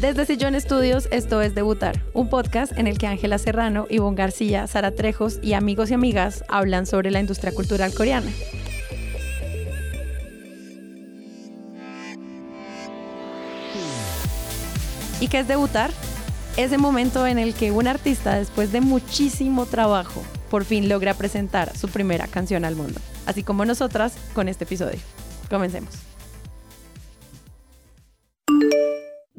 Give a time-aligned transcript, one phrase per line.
[0.00, 4.66] Desde Sillón Estudios, esto es Debutar, un podcast en el que Ángela Serrano, Ivonne García,
[4.66, 8.30] Sara Trejos y amigos y amigas hablan sobre la industria cultural coreana.
[15.18, 15.90] ¿Y qué es debutar?
[16.58, 21.74] Ese momento en el que un artista, después de muchísimo trabajo, por fin logra presentar
[21.74, 25.00] su primera canción al mundo, así como nosotras con este episodio.
[25.48, 26.15] Comencemos.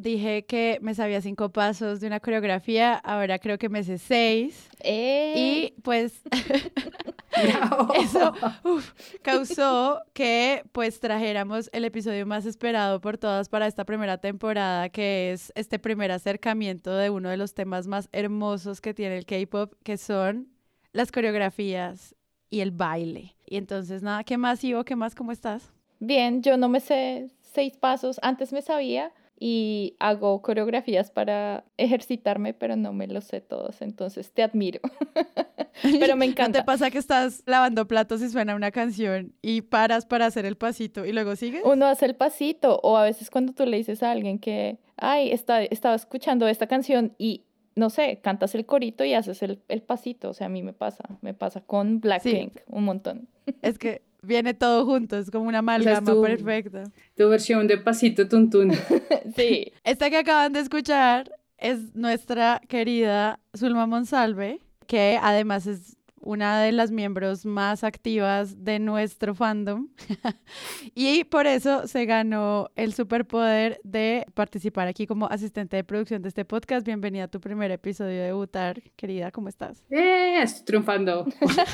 [0.08, 4.70] Dije que me sabía cinco pasos de una coreografía, ahora creo que me sé seis.
[4.80, 5.34] Eh.
[5.36, 6.22] Y pues
[8.00, 8.34] eso
[8.64, 14.88] uf, causó que pues trajéramos el episodio más esperado por todas para esta primera temporada,
[14.88, 19.26] que es este primer acercamiento de uno de los temas más hermosos que tiene el
[19.26, 20.48] K-Pop, que son
[20.94, 22.16] las coreografías
[22.50, 23.36] y el baile.
[23.46, 24.86] Y entonces, nada, ¿qué más, Ivo?
[24.86, 25.16] ¿Qué más?
[25.16, 25.74] ¿Cómo estás?
[26.00, 28.22] Bien, yo no me sé seis pasos.
[28.24, 33.82] Antes me sabía y hago coreografías para ejercitarme, pero no me los sé todos.
[33.82, 34.80] Entonces te admiro.
[35.84, 36.60] pero me ¿No encanta.
[36.60, 40.58] te pasa que estás lavando platos y suena una canción y paras para hacer el
[40.58, 41.62] pasito y luego sigues?
[41.66, 45.32] Uno hace el pasito o a veces cuando tú le dices a alguien que, ay,
[45.32, 47.44] está, estaba escuchando esta canción y
[47.76, 50.32] no sé, cantas el corito y haces el, el pasito.
[50.32, 53.28] O sea, a mí me pasa, me pasa con Blackpink un montón.
[53.62, 56.84] Es que viene todo junto, es como una amalgama tú- perfecta.
[57.16, 58.72] Tu versión de pasito tuntún.
[59.36, 59.72] sí.
[59.84, 66.72] Esta que acaban de escuchar es nuestra querida Zulma Monsalve, que además es una de
[66.74, 69.88] las miembros más activas de nuestro fandom
[70.96, 76.28] y por eso se ganó el superpoder de participar aquí como asistente de producción de
[76.30, 76.86] este podcast.
[76.86, 79.84] Bienvenida a tu primer episodio de debutar, querida, ¿cómo estás?
[79.90, 80.42] ¡Eh!
[80.42, 81.26] Estoy triunfando.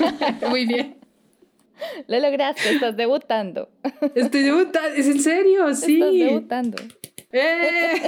[0.49, 0.97] Muy bien.
[2.07, 3.69] Lo lograste, estás debutando.
[4.15, 4.89] Estoy debutando.
[4.95, 5.73] ¿Es en serio?
[5.73, 5.95] Sí.
[5.95, 6.77] Estás debutando.
[7.31, 8.01] ¡Eh!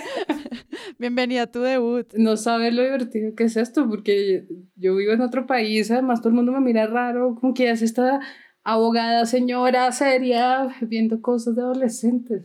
[0.99, 2.07] Bienvenida a tu debut.
[2.13, 6.29] No sabes lo divertido que es esto, porque yo vivo en otro país, además todo
[6.29, 8.19] el mundo me mira raro, como que es esta
[8.63, 12.43] abogada señora seria viendo cosas de adolescentes.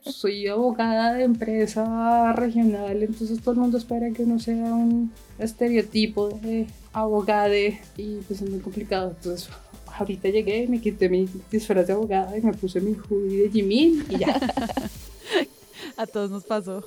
[0.00, 6.28] Soy abogada de empresa regional, entonces todo el mundo espera que uno sea un estereotipo
[6.28, 9.14] de abogade y pues es muy complicado.
[9.16, 9.50] Entonces
[9.98, 14.04] ahorita llegué, me quité mi disfraz de abogada y me puse mi hoodie de Jimin
[14.10, 14.40] y ya.
[15.96, 16.84] A todos nos pasó.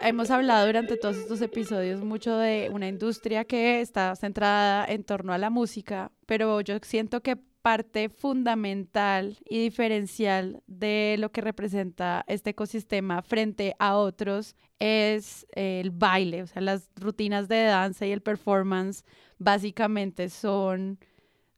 [0.00, 5.32] Hemos hablado durante todos estos episodios mucho de una industria que está centrada en torno
[5.32, 12.24] a la música, pero yo siento que parte fundamental y diferencial de lo que representa
[12.26, 18.10] este ecosistema frente a otros es el baile, o sea, las rutinas de danza y
[18.12, 19.04] el performance
[19.38, 20.98] básicamente son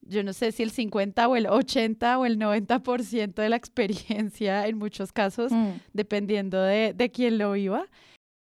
[0.07, 4.67] yo no sé si el 50 o el 80 o el 90% de la experiencia
[4.67, 5.71] en muchos casos, Mm.
[5.95, 7.87] dependiendo de, de quién lo viva.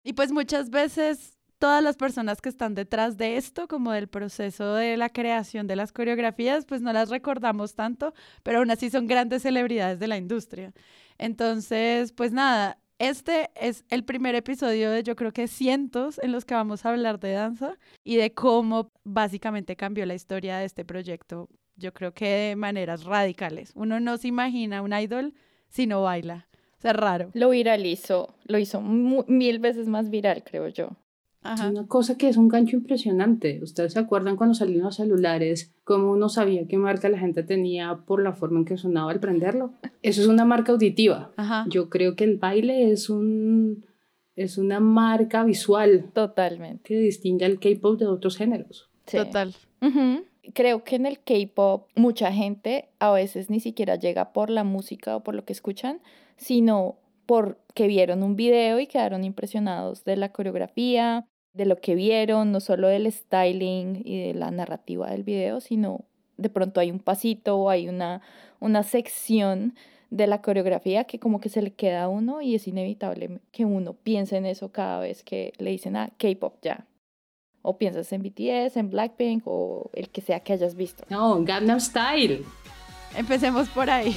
[0.03, 4.75] Y pues muchas veces todas las personas que están detrás de esto, como del proceso
[4.75, 8.13] de la creación de las coreografías, pues no las recordamos tanto,
[8.43, 10.73] pero aún así son grandes celebridades de la industria.
[11.17, 16.45] Entonces, pues nada, este es el primer episodio de yo creo que cientos en los
[16.45, 20.85] que vamos a hablar de danza y de cómo básicamente cambió la historia de este
[20.85, 21.47] proyecto.
[21.75, 23.71] Yo creo que de maneras radicales.
[23.75, 25.35] Uno no se imagina un idol
[25.69, 26.47] si no baila.
[26.77, 27.29] O sea, raro.
[27.33, 30.89] Lo viralizó, lo hizo mil veces más viral, creo yo.
[31.47, 31.69] Ajá.
[31.69, 33.59] Una cosa que es un gancho impresionante.
[33.63, 35.73] ¿Ustedes se acuerdan cuando salieron los celulares?
[35.83, 39.19] ¿Cómo uno sabía qué marca la gente tenía por la forma en que sonaba al
[39.19, 39.71] prenderlo?
[40.01, 41.31] Eso es una marca auditiva.
[41.37, 41.65] Ajá.
[41.69, 43.85] Yo creo que el baile es un
[44.35, 46.83] es una marca visual Totalmente.
[46.83, 48.89] que distingue al K-pop de otros géneros.
[49.07, 49.17] Sí.
[49.17, 49.55] Total.
[50.53, 55.15] Creo que en el K-pop mucha gente a veces ni siquiera llega por la música
[55.15, 56.01] o por lo que escuchan,
[56.37, 61.27] sino porque vieron un video y quedaron impresionados de la coreografía,
[61.57, 66.05] de lo que vieron, no solo del styling y de la narrativa del video, sino
[66.37, 68.21] de pronto hay un pasito o hay una,
[68.59, 69.73] una sección
[70.09, 73.65] de la coreografía que como que se le queda a uno y es inevitable que
[73.65, 76.85] uno piense en eso cada vez que le dicen a K-pop ya.
[77.63, 81.03] O piensas en BTS, en Blackpink o el que sea que hayas visto.
[81.09, 82.45] No, Gangnam Style.
[83.17, 84.15] Empecemos por ahí.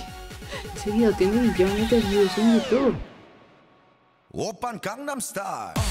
[0.77, 2.97] Ese tiene millones de views en YouTube.
[4.33, 5.90] Open Gangnam Style.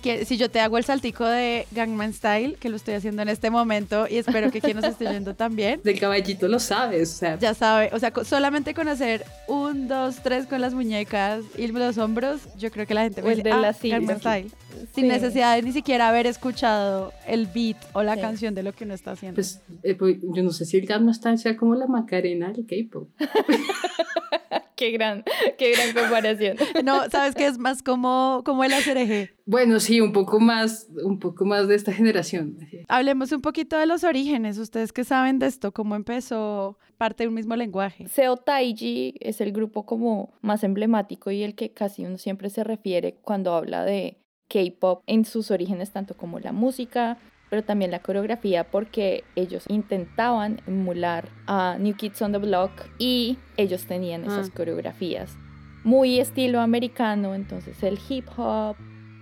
[0.00, 3.28] quieres, si yo te hago el saltico de Gangman Style, que lo estoy haciendo en
[3.28, 5.80] este momento y espero que quien nos esté viendo también.
[5.84, 7.38] Del caballito lo sabes, o sea.
[7.38, 11.98] Ya sabe, o sea, solamente con hacer un, dos, tres con las muñecas y los
[11.98, 13.22] hombros, yo creo que la gente...
[13.22, 14.50] O el de ah, la Gangman Style.
[14.94, 18.84] Sin necesidad de ni siquiera haber escuchado el beat o la canción de lo que
[18.84, 19.36] uno está haciendo.
[19.36, 22.66] Pues, eh, pues yo no sé si el Gangnam Style sea como la Macarena del
[22.66, 23.08] K-pop.
[24.80, 25.24] qué gran,
[25.58, 26.56] qué gran comparación.
[26.84, 29.30] No, sabes que es más como, como el ACRG.
[29.44, 32.56] Bueno, sí, un poco más, un poco más de esta generación.
[32.88, 34.56] Hablemos un poquito de los orígenes.
[34.56, 38.08] Ustedes que saben de esto, cómo empezó parte de un mismo lenguaje.
[38.08, 42.64] Seo Taiji es el grupo como más emblemático y el que casi uno siempre se
[42.64, 44.18] refiere cuando habla de
[44.50, 47.16] K-pop en sus orígenes, tanto como la música,
[47.48, 53.38] pero también la coreografía porque ellos intentaban emular a New Kids on the Block y
[53.56, 54.52] ellos tenían esas ah.
[54.54, 55.36] coreografías
[55.84, 58.76] muy estilo americano, entonces el hip hop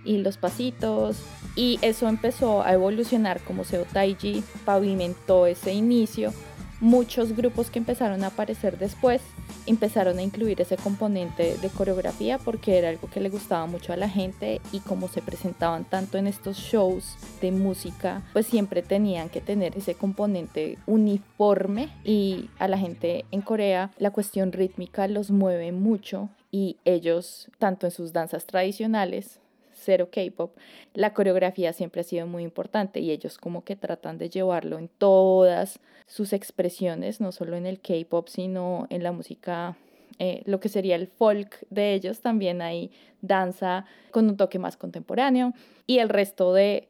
[0.05, 1.23] y los pasitos
[1.55, 6.33] y eso empezó a evolucionar como Seo Taiji pavimentó ese inicio
[6.79, 9.21] muchos grupos que empezaron a aparecer después
[9.65, 13.97] empezaron a incluir ese componente de coreografía porque era algo que le gustaba mucho a
[13.97, 19.29] la gente y como se presentaban tanto en estos shows de música, pues siempre tenían
[19.29, 25.31] que tener ese componente uniforme y a la gente en Corea la cuestión rítmica los
[25.31, 29.39] mueve mucho y ellos, tanto en sus danzas tradicionales,
[29.79, 30.55] cero K-pop,
[30.93, 34.87] la coreografía siempre ha sido muy importante y ellos como que tratan de llevarlo en
[34.87, 39.77] todas sus expresiones, no solo en el K-pop, sino en la música,
[40.17, 42.91] eh, lo que sería el folk de ellos, también hay
[43.21, 45.53] danza con un toque más contemporáneo
[45.85, 46.87] y el resto de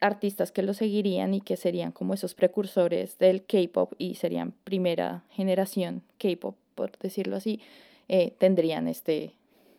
[0.00, 5.24] artistas que lo seguirían y que serían como esos precursores del K-pop y serían primera
[5.30, 7.60] generación K-pop, por decirlo así,
[8.08, 9.34] eh, tendrían este,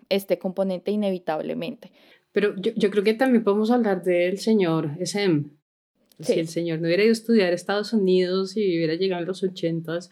[0.10, 1.92] este componente inevitablemente.
[2.32, 5.50] Pero yo, yo creo que también podemos hablar del señor SM.
[6.20, 9.28] Si el señor no hubiera ido a estudiar a Estados Unidos y hubiera llegado en
[9.28, 10.10] los ochentas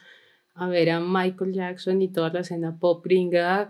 [0.54, 3.70] a ver a Michael Jackson y toda la escena pop gringa,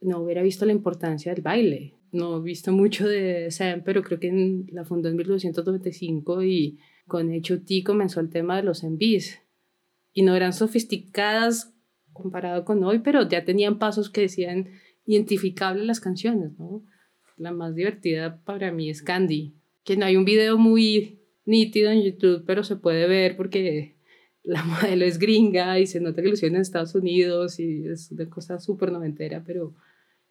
[0.00, 1.94] no hubiera visto la importancia del baile.
[2.12, 7.30] No he visto mucho de SM, pero creo que la fundó en 1995 y con
[7.30, 9.40] HOT comenzó el tema de los MVs.
[10.12, 11.74] Y no eran sofisticadas
[12.12, 14.68] comparado con hoy, pero ya tenían pasos que decían
[15.06, 16.84] identificables las canciones, ¿no?
[17.36, 19.54] La más divertida para mí es Candy,
[19.84, 23.96] que no hay un video muy nítido en YouTube, pero se puede ver porque
[24.42, 28.10] la modelo es gringa y se nota que lo hicieron en Estados Unidos y es
[28.12, 29.74] una cosa súper noventera, pero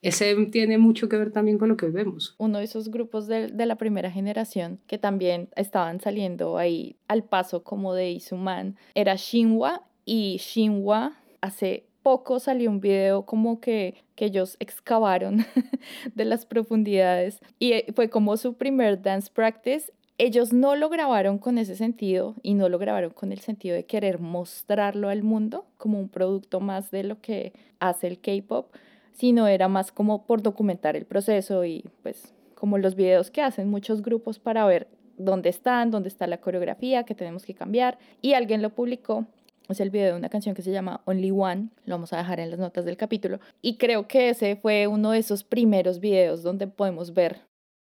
[0.01, 2.35] ese tiene mucho que ver también con lo que vemos.
[2.37, 7.23] Uno de esos grupos de, de, la primera generación que también estaban saliendo ahí al
[7.23, 13.95] paso como de Isuman era Shinwa y Shinwa hace poco salió un video como que,
[14.15, 15.45] que ellos excavaron
[16.15, 19.91] de las profundidades y eh, fue como su primer dance practice.
[20.19, 23.85] Ellos no lo grabaron con ese sentido y no lo grabaron con el sentido de
[23.85, 28.67] querer mostrarlo al mundo como un producto más de lo que hace el K-pop,
[29.13, 33.69] sino era más como por documentar el proceso y pues como los videos que hacen
[33.69, 38.33] muchos grupos para ver dónde están, dónde está la coreografía, que tenemos que cambiar y
[38.33, 39.25] alguien lo publicó
[39.69, 42.39] es el video de una canción que se llama Only One, lo vamos a dejar
[42.39, 46.43] en las notas del capítulo, y creo que ese fue uno de esos primeros videos
[46.43, 47.41] donde podemos ver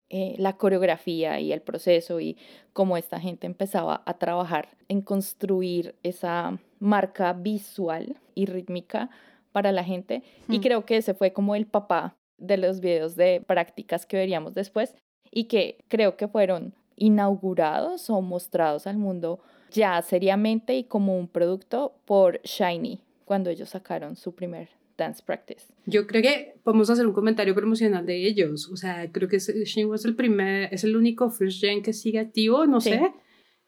[0.09, 2.37] eh, la coreografía y el proceso y
[2.73, 9.11] cómo esta gente empezaba a trabajar en construir esa marca visual y rítmica
[9.53, 10.63] para la gente, y hmm.
[10.63, 14.95] creo que ese fue como el papá de los videos de prácticas que veríamos después
[15.31, 21.29] y que creo que fueron inaugurados o mostrados al mundo ya seriamente y como un
[21.29, 25.67] producto por Shiny cuando ellos sacaron su primer dance practice.
[25.87, 28.69] Yo creo que podemos hacer un comentario promocional de ellos.
[28.71, 32.19] O sea, creo que Shiny es el primer, es el único first gen que sigue
[32.19, 33.01] activo, no sé.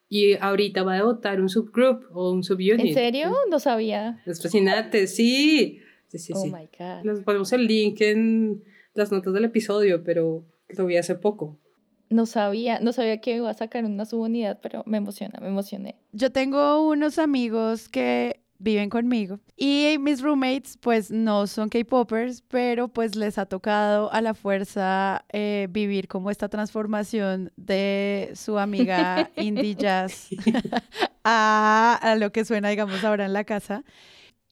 [0.09, 2.81] Y ahorita va a debutar un subgroup o un subunit.
[2.81, 3.33] ¿En serio?
[3.49, 4.23] No sabía.
[4.27, 5.81] Es fascinante, sí.
[6.09, 6.53] Sí, sí, oh sí.
[6.53, 7.05] my God.
[7.05, 10.45] Les ponemos el link en las notas del episodio, pero
[10.77, 11.59] lo vi hace poco.
[12.13, 15.97] No sabía, no sabía que iba a sacar una subunidad, pero me emociona, me emocioné.
[16.13, 22.89] Yo tengo unos amigos que viven conmigo y mis roommates pues no son K-popers, pero
[22.89, 29.31] pues les ha tocado a la fuerza eh, vivir como esta transformación de su amiga
[29.37, 30.29] indie jazz
[31.25, 33.85] a, a, lo que suena digamos ahora en la casa.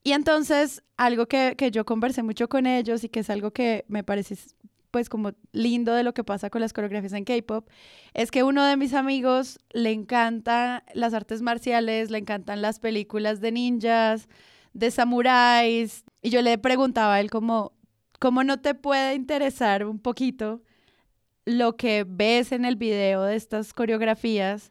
[0.03, 3.85] Y entonces algo que, que yo conversé mucho con ellos y que es algo que
[3.89, 4.37] me parece
[4.91, 7.69] pues como lindo de lo que pasa con las coreografías en K-pop,
[8.15, 13.41] es que uno de mis amigos le encanta las artes marciales, le encantan las películas
[13.41, 14.29] de ninjas,
[14.73, 17.73] de samuráis, y yo le preguntaba a él como,
[18.19, 20.63] ¿cómo no te puede interesar un poquito
[21.45, 24.69] lo que ves en el video de estas coreografías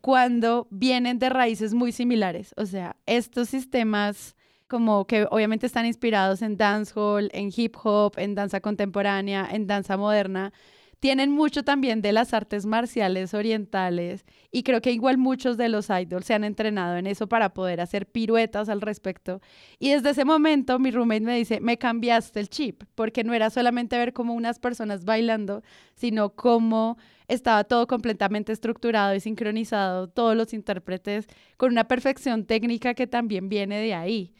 [0.00, 2.54] cuando vienen de raíces muy similares.
[2.56, 4.36] O sea, estos sistemas
[4.70, 9.96] como que obviamente están inspirados en dancehall, en hip hop, en danza contemporánea, en danza
[9.96, 10.52] moderna,
[11.00, 15.88] tienen mucho también de las artes marciales orientales y creo que igual muchos de los
[15.88, 19.40] idols se han entrenado en eso para poder hacer piruetas al respecto.
[19.78, 23.48] Y desde ese momento mi roommate me dice, me cambiaste el chip, porque no era
[23.48, 25.62] solamente ver como unas personas bailando,
[25.94, 26.98] sino cómo
[27.28, 33.48] estaba todo completamente estructurado y sincronizado, todos los intérpretes con una perfección técnica que también
[33.48, 34.34] viene de ahí.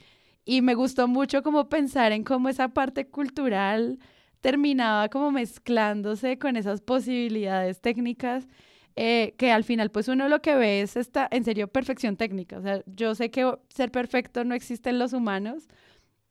[0.51, 4.01] Y me gustó mucho como pensar en cómo esa parte cultural
[4.41, 8.49] terminaba como mezclándose con esas posibilidades técnicas
[8.97, 12.59] eh, que al final pues uno lo que ve es esta, en serio, perfección técnica.
[12.59, 15.69] O sea, yo sé que ser perfecto no existe en los humanos,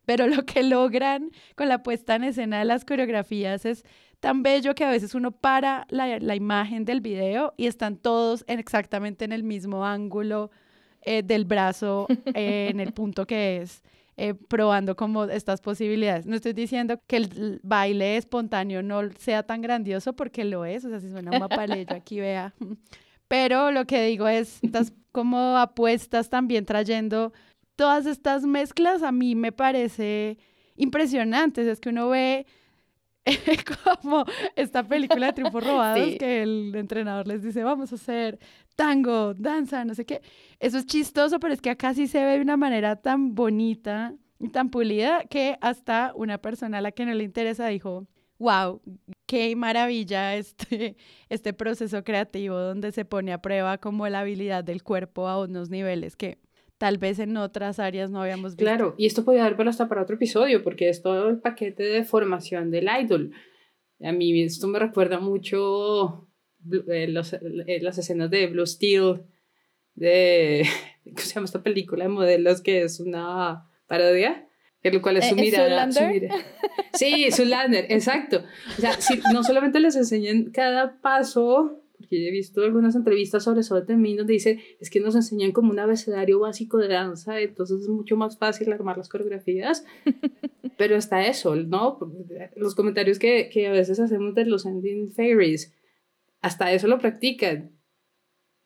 [0.04, 3.86] pero lo que logran con la puesta en escena de las coreografías es
[4.20, 8.44] tan bello que a veces uno para la, la imagen del video y están todos
[8.50, 10.52] en exactamente en el mismo ángulo
[11.04, 13.82] eh, del brazo, eh, en el punto que es.
[14.22, 16.26] Eh, probando como estas posibilidades.
[16.26, 20.90] No estoy diciendo que el baile espontáneo no sea tan grandioso porque lo es, o
[20.90, 22.54] sea, si suena un mapaleyo aquí vea.
[23.30, 27.32] Pero lo que digo es, estas como apuestas también trayendo
[27.78, 30.38] todas estas mezclas a mí me parece
[30.76, 31.66] impresionantes.
[31.66, 32.46] Es que uno ve
[33.94, 38.40] como esta película de Triunfos Robados que el entrenador les dice, vamos a hacer
[38.76, 40.22] tango, danza, no sé qué.
[40.60, 44.16] Eso es chistoso, pero es que acá sí se ve de una manera tan bonita
[44.40, 48.08] y tan pulida que hasta una persona a la que no le interesa dijo,
[48.40, 48.82] wow,
[49.26, 50.96] qué maravilla este,
[51.30, 55.70] este proceso creativo donde se pone a prueba como la habilidad del cuerpo a unos
[55.70, 56.40] niveles que
[56.80, 58.64] tal vez en otras áreas no habíamos visto.
[58.64, 62.04] Claro, y esto podría dar hasta para otro episodio, porque es todo el paquete de
[62.04, 63.34] formación del idol.
[64.02, 66.30] A mí esto me recuerda mucho
[66.88, 69.24] eh, los, eh, las escenas de Blue Steel,
[69.94, 70.66] de,
[71.04, 74.48] ¿cómo se llama esta película de modelos que es una parodia?
[74.82, 75.92] Lo cual es su eh, mirada.
[75.92, 76.36] Su mirada.
[76.94, 78.46] Sí, Zulander, exacto.
[78.78, 83.62] O sea, si no solamente les enseñan cada paso, porque he visto algunas entrevistas sobre
[83.86, 87.88] también donde dice, es que nos enseñan como un abecedario básico de danza, entonces es
[87.88, 89.86] mucho más fácil armar las coreografías,
[90.78, 92.00] pero está eso, ¿no?
[92.56, 95.76] Los comentarios que, que a veces hacemos de los ending fairies,
[96.42, 97.78] hasta eso lo practican.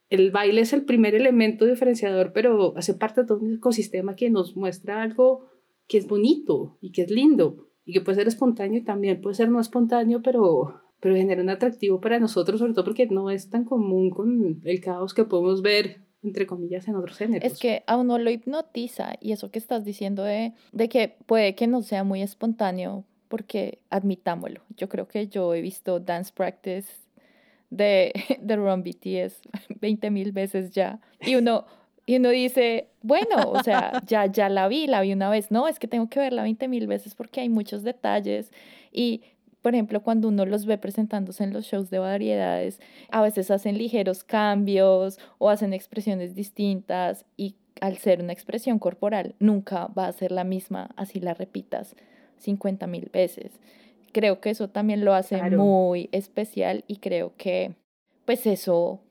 [0.10, 4.30] El baile es el primer elemento diferenciador, pero hace parte de todo un ecosistema que
[4.30, 5.50] nos muestra algo
[5.88, 9.36] que es bonito y que es lindo y que puede ser espontáneo y también puede
[9.36, 13.50] ser no espontáneo, pero, pero genera un atractivo para nosotros, sobre todo porque no es
[13.50, 17.52] tan común con el caos que podemos ver entre comillas, en otros géneros.
[17.52, 21.54] Es que a uno lo hipnotiza y eso que estás diciendo de, de que puede
[21.54, 26.88] que no sea muy espontáneo, porque admitámoslo, yo creo que yo he visto dance practice
[27.70, 29.42] de, de Run BTS
[29.82, 31.02] 20 mil veces ya.
[31.20, 31.66] Y uno,
[32.06, 35.52] y uno dice, bueno, o sea, ya, ya la vi, la vi una vez.
[35.52, 38.50] No, es que tengo que verla 20 mil veces porque hay muchos detalles.
[38.94, 39.24] Y,
[39.64, 42.80] por ejemplo, cuando uno los ve presentándose en los shows de variedades,
[43.10, 47.26] a veces hacen ligeros cambios o hacen expresiones distintas.
[47.36, 51.96] Y al ser una expresión corporal, nunca va a ser la misma así la repitas
[52.38, 53.60] 50 mil veces
[54.14, 57.76] creo que eso también lo hace muy especial y creo que
[58.24, 59.02] pues eso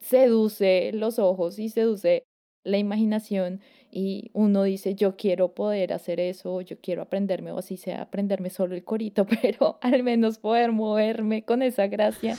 [0.00, 2.24] seduce los ojos y seduce
[2.64, 3.60] la imaginación
[3.92, 8.50] y uno dice yo quiero poder hacer eso, yo quiero aprenderme o así sea aprenderme
[8.50, 12.36] solo el corito, pero al menos poder moverme con esa gracia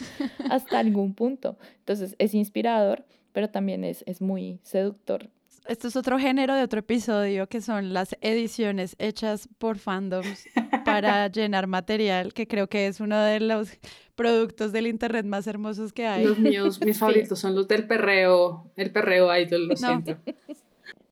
[0.49, 1.57] hasta algún punto.
[1.77, 5.29] Entonces es inspirador, pero también es, es muy seductor
[5.67, 10.45] esto es otro género de otro episodio que son las ediciones hechas por fandoms
[10.83, 13.69] para llenar material, que creo que es uno de los
[14.15, 16.25] productos del internet más hermosos que hay.
[16.25, 20.17] Los míos, mis favoritos son los del perreo, el perreo idol, lo siento.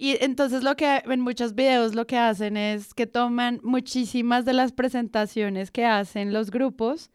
[0.01, 4.53] Y entonces lo que en muchos videos lo que hacen es que toman muchísimas de
[4.53, 7.12] las presentaciones que hacen los grupos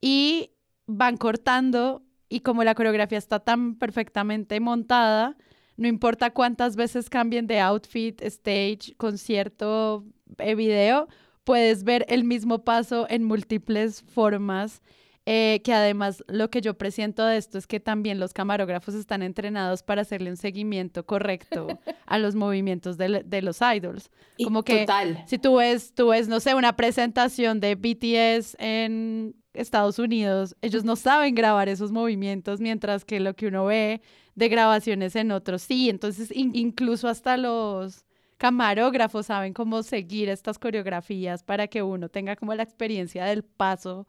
[0.00, 0.52] y
[0.86, 5.36] van cortando y como la coreografía está tan perfectamente montada,
[5.76, 10.04] no importa cuántas veces cambien de outfit, stage, concierto,
[10.38, 11.08] eh, video,
[11.42, 14.82] puedes ver el mismo paso en múltiples formas.
[15.26, 19.22] Eh, que además lo que yo presiento de esto es que también los camarógrafos están
[19.22, 21.66] entrenados para hacerle un seguimiento correcto
[22.06, 24.10] a los movimientos de, de los idols.
[24.42, 24.86] Como que
[25.26, 30.84] si tú ves, tú ves, no sé, una presentación de BTS en Estados Unidos, ellos
[30.84, 34.00] no saben grabar esos movimientos, mientras que lo que uno ve
[34.34, 35.90] de grabaciones en otros sí.
[35.90, 38.06] Entonces, incluso hasta los
[38.38, 44.06] camarógrafos saben cómo seguir estas coreografías para que uno tenga como la experiencia del paso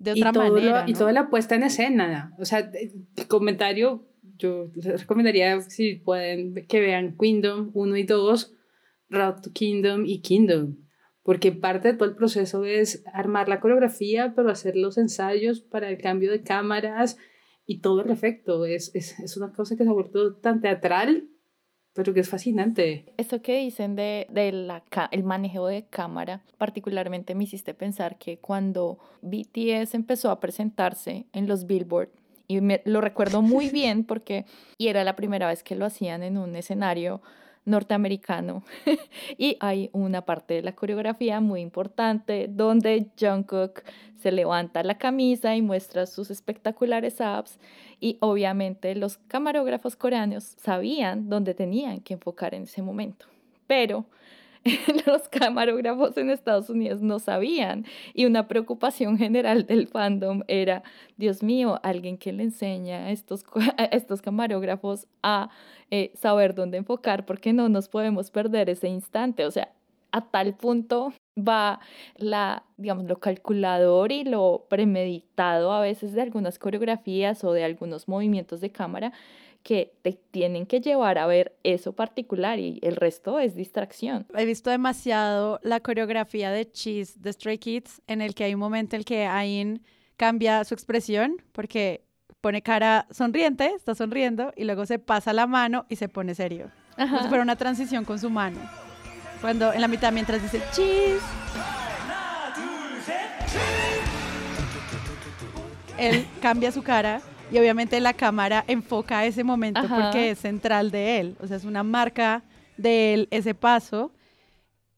[0.00, 0.84] de y otra todo lo- manera.
[0.88, 0.98] y ¿no?
[0.98, 2.34] toda la puesta en escena.
[2.38, 8.52] O sea, el comentario, yo les recomendaría, si pueden, que vean Kingdom 1 y 2,
[9.10, 10.76] Road to Kingdom y Kingdom.
[11.22, 15.88] Porque parte de todo el proceso es armar la coreografía, pero hacer los ensayos para
[15.90, 17.18] el cambio de cámaras
[17.66, 18.64] y todo el efecto.
[18.64, 21.28] Es, es, es una cosa que se ha vuelto tan teatral,
[21.94, 23.04] pero que es fascinante.
[23.16, 28.38] Eso que dicen de, de la, el manejo de cámara, particularmente me hiciste pensar que
[28.38, 32.10] cuando BTS empezó a presentarse en los Billboard,
[32.50, 34.44] y me, lo recuerdo muy bien porque
[34.76, 37.22] y era la primera vez que lo hacían en un escenario
[37.70, 38.64] norteamericano.
[39.38, 43.82] Y hay una parte de la coreografía muy importante donde Jungkook
[44.16, 47.58] se levanta la camisa y muestra sus espectaculares abs.
[48.00, 53.26] Y obviamente los camarógrafos coreanos sabían dónde tenían que enfocar en ese momento,
[53.66, 54.04] pero
[55.06, 60.82] los camarógrafos en Estados Unidos no sabían y una preocupación general del fandom era,
[61.16, 63.44] Dios mío, alguien que le enseña a estos,
[63.92, 65.50] estos camarógrafos a
[65.90, 69.72] eh, saber dónde enfocar porque no nos podemos perder ese instante, o sea,
[70.12, 71.12] a tal punto
[71.46, 71.80] va
[72.16, 78.08] la, digamos, lo calculador y lo premeditado a veces de algunas coreografías o de algunos
[78.08, 79.12] movimientos de cámara
[79.62, 84.26] que te tienen que llevar a ver eso particular y el resto es distracción.
[84.34, 88.60] He visto demasiado la coreografía de Cheese de Stray Kids, en el que hay un
[88.60, 89.82] momento en el que Ain
[90.16, 92.04] cambia su expresión porque
[92.40, 96.70] pone cara sonriente, está sonriendo, y luego se pasa la mano y se pone serio.
[96.96, 98.58] Si fuera una transición con su mano.
[99.40, 101.22] Cuando en la mitad, mientras dice cheese,
[105.96, 107.20] él cambia su cara
[107.50, 110.02] y obviamente la cámara enfoca ese momento Ajá.
[110.02, 111.36] porque es central de él.
[111.40, 112.42] O sea, es una marca
[112.76, 114.12] de él ese paso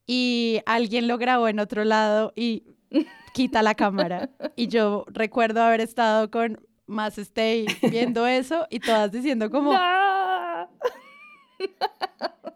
[0.06, 2.64] y alguien lo grabó en otro lado y
[3.32, 4.30] quita la cámara.
[4.56, 10.68] Y yo recuerdo haber estado con más Stay viendo eso y todas diciendo como, ¡No!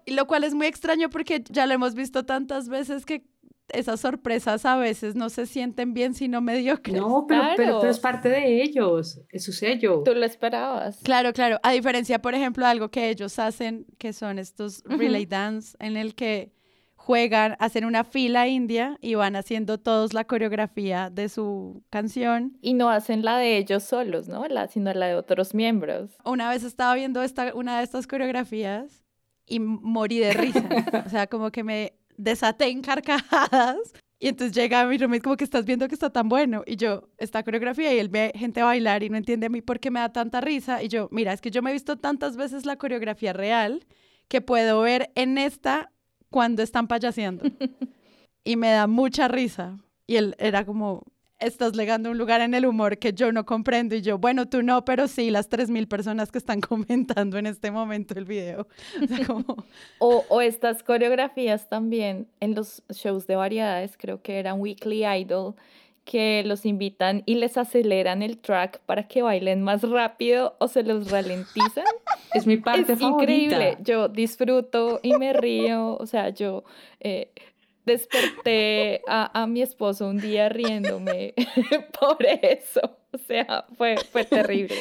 [0.05, 3.25] Y lo cual es muy extraño porque ya lo hemos visto tantas veces que
[3.71, 7.01] esas sorpresas a veces no se sienten bien sino mediocres.
[7.01, 7.78] No, pero, pero, Claro.
[7.80, 10.02] pero es parte de ellos, es su sello.
[10.04, 11.00] Tú lo esperabas.
[11.02, 11.59] Claro, claro.
[11.65, 15.97] A diferencia, por ejemplo, de algo que ellos hacen, que son estos relay dance, en
[15.97, 16.52] el que
[16.95, 22.57] juegan, hacen una fila india y van haciendo todos la coreografía de su canción.
[22.63, 24.47] Y no hacen la de ellos solos, ¿no?
[24.47, 26.11] La, sino la de otros miembros.
[26.25, 29.02] Una vez estaba viendo esta, una de estas coreografías
[29.47, 30.69] y morí de risa.
[31.06, 33.78] O sea, como que me desaté en carcajadas.
[34.19, 36.63] Y entonces llega mi roommate como que estás viendo que está tan bueno.
[36.67, 39.78] Y yo, esta coreografía, y él ve gente bailar y no entiende a mí por
[39.78, 40.82] qué me da tanta risa.
[40.82, 43.87] Y yo, mira, es que yo me he visto tantas veces la coreografía real
[44.28, 45.93] que puedo ver en esta
[46.30, 47.45] cuando están payaseando.
[48.45, 49.76] y me da mucha risa.
[50.06, 51.04] Y él era como,
[51.39, 53.95] estás legando un lugar en el humor que yo no comprendo.
[53.95, 57.71] Y yo, bueno, tú no, pero sí, las 3.000 personas que están comentando en este
[57.71, 58.67] momento el video.
[59.03, 59.45] O sea, como,
[59.99, 65.55] O, o estas coreografías también en los shows de variedades, creo que eran Weekly Idol,
[66.05, 70.85] que los invitan y les aceleran el track para que bailen más rápido o se
[70.85, 71.85] los ralentizan.
[72.33, 73.23] Es mi parte es favorita.
[73.23, 73.79] increíble.
[73.83, 75.97] Yo disfruto y me río.
[75.97, 76.65] O sea, yo
[77.01, 77.31] eh,
[77.87, 81.35] desperté a, a mi esposo un día riéndome
[82.01, 82.81] por eso.
[83.13, 84.77] O sea, fue, fue terrible.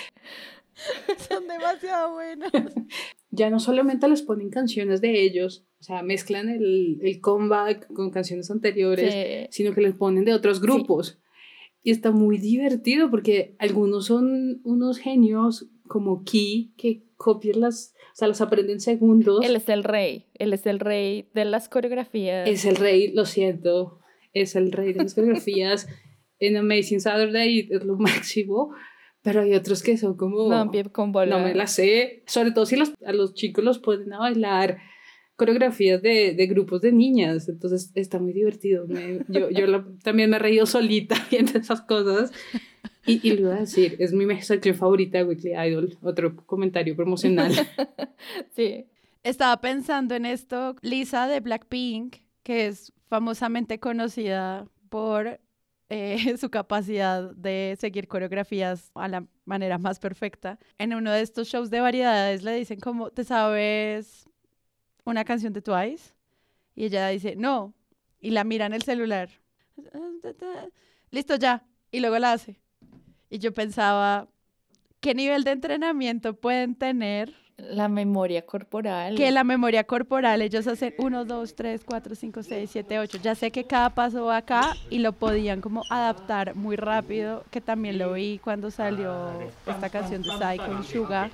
[1.29, 2.51] son demasiado buenos.
[3.31, 8.11] Ya no solamente les ponen canciones de ellos, o sea, mezclan el, el comeback con
[8.11, 9.47] canciones anteriores, Sí.
[9.51, 11.19] sino que les ponen de otros grupos.
[11.83, 18.17] Y está muy divertido porque algunos son unos genios como Key que copian las, o
[18.17, 19.43] sea, las aprenden segundos.
[19.45, 20.25] Él es el rey.
[20.35, 22.47] Él es el rey de las coreografías.
[22.47, 23.99] Es el rey, lo siento,
[24.31, 25.85] es el rey de las coreografías.
[26.39, 28.73] en Amazing Saturday es lo máximo,
[29.21, 30.47] pero hay otros que son como...
[30.49, 31.37] No, con bola.
[31.37, 34.77] No me la sé, sobre todo si los, a los chicos los ponen a bailar
[35.35, 38.87] coreografías de, de grupos de niñas, entonces está muy divertido.
[38.87, 42.31] Me- yo yo lo- también me he reído solita viendo esas cosas.
[43.05, 47.51] Y, y lo iba a decir, es mi sección favorita Weekly Idol, otro comentario promocional.
[48.55, 48.87] Sí.
[49.23, 55.39] Estaba pensando en esto, Lisa de Blackpink, que es famosamente conocida por
[55.89, 60.57] eh, su capacidad de seguir coreografías a la manera más perfecta.
[60.77, 64.27] En uno de estos shows de variedades le dicen como, ¿te sabes
[65.03, 66.13] una canción de Twice?
[66.75, 67.73] Y ella dice, no.
[68.19, 69.29] Y la mira en el celular.
[71.11, 71.65] Listo, ya.
[71.91, 72.59] Y luego la hace.
[73.35, 74.29] Y yo pensaba,
[75.01, 79.15] ¿qué nivel de entrenamiento pueden tener La memoria corporal.
[79.15, 83.17] Que la memoria corporal, ellos hacen 1, 2, 3, 4, 5, 6, 7, 8.
[83.21, 87.59] Ya sé que cada paso va acá y lo podían como adaptar muy rápido, que
[87.59, 89.31] también lo vi cuando salió
[89.65, 91.29] esta canción de Sai con Suga.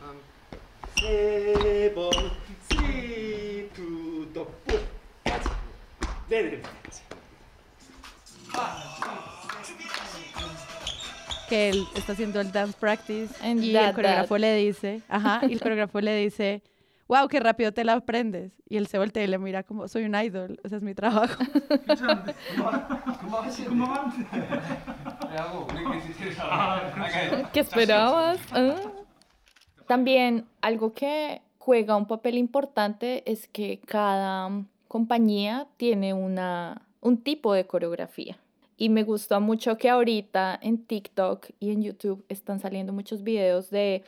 [11.51, 14.39] Que él está haciendo el dance practice And y that, el coreógrafo that.
[14.39, 16.63] le dice, ajá, y el coreógrafo le dice,
[17.09, 18.53] wow, qué rápido te la aprendes.
[18.69, 21.43] Y él se voltea y le mira como, soy un idol, ese es mi trabajo.
[27.51, 28.39] ¿Qué esperabas?
[28.53, 28.77] Ah.
[29.87, 34.49] También algo que juega un papel importante es que cada
[34.87, 38.37] compañía tiene una, un tipo de coreografía.
[38.81, 43.69] Y me gustó mucho que ahorita en TikTok y en YouTube están saliendo muchos videos
[43.69, 44.01] de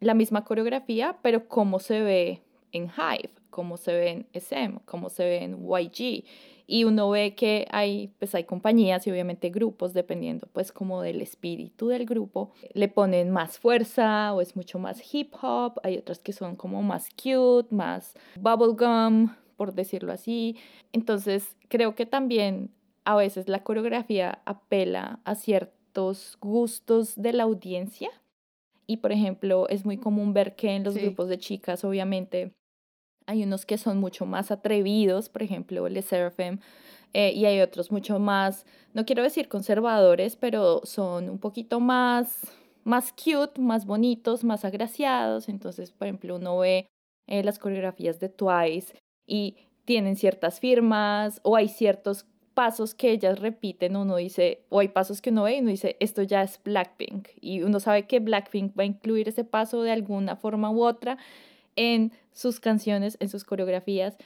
[0.00, 5.08] la misma coreografía, pero cómo se ve en Hive, cómo se ve en SM, cómo
[5.08, 6.24] se ve en YG.
[6.66, 11.22] Y uno ve que hay, pues hay compañías y obviamente grupos, dependiendo pues como del
[11.22, 16.18] espíritu del grupo, le ponen más fuerza o es mucho más hip hop, hay otras
[16.18, 20.58] que son como más cute, más bubblegum, por decirlo así.
[20.92, 22.68] Entonces creo que también
[23.04, 28.10] a veces la coreografía apela a ciertos gustos de la audiencia.
[28.86, 31.00] Y por ejemplo, es muy común ver que en los Sí.
[31.00, 32.52] grupos de chicas, obviamente,
[33.26, 36.58] hay unos que son mucho más atrevidos, por ejemplo, el Seraphim,
[37.14, 42.52] eh, y hay otros mucho más, no quiero decir conservadores, pero son un poquito más,
[42.84, 45.48] más cute, más bonitos, más agraciados.
[45.48, 46.86] Entonces, por ejemplo, uno ve
[47.28, 48.94] eh, las coreografías de Twice
[49.26, 54.88] y tienen ciertas firmas o hay ciertos pasos que ellas repiten, uno dice, o hay
[54.88, 57.28] pasos que uno ve y uno dice, esto ya es Blackpink.
[57.40, 61.18] Y uno sabe que Blackpink va a incluir ese paso de alguna forma u otra
[61.76, 64.16] en sus canciones, en sus coreografías.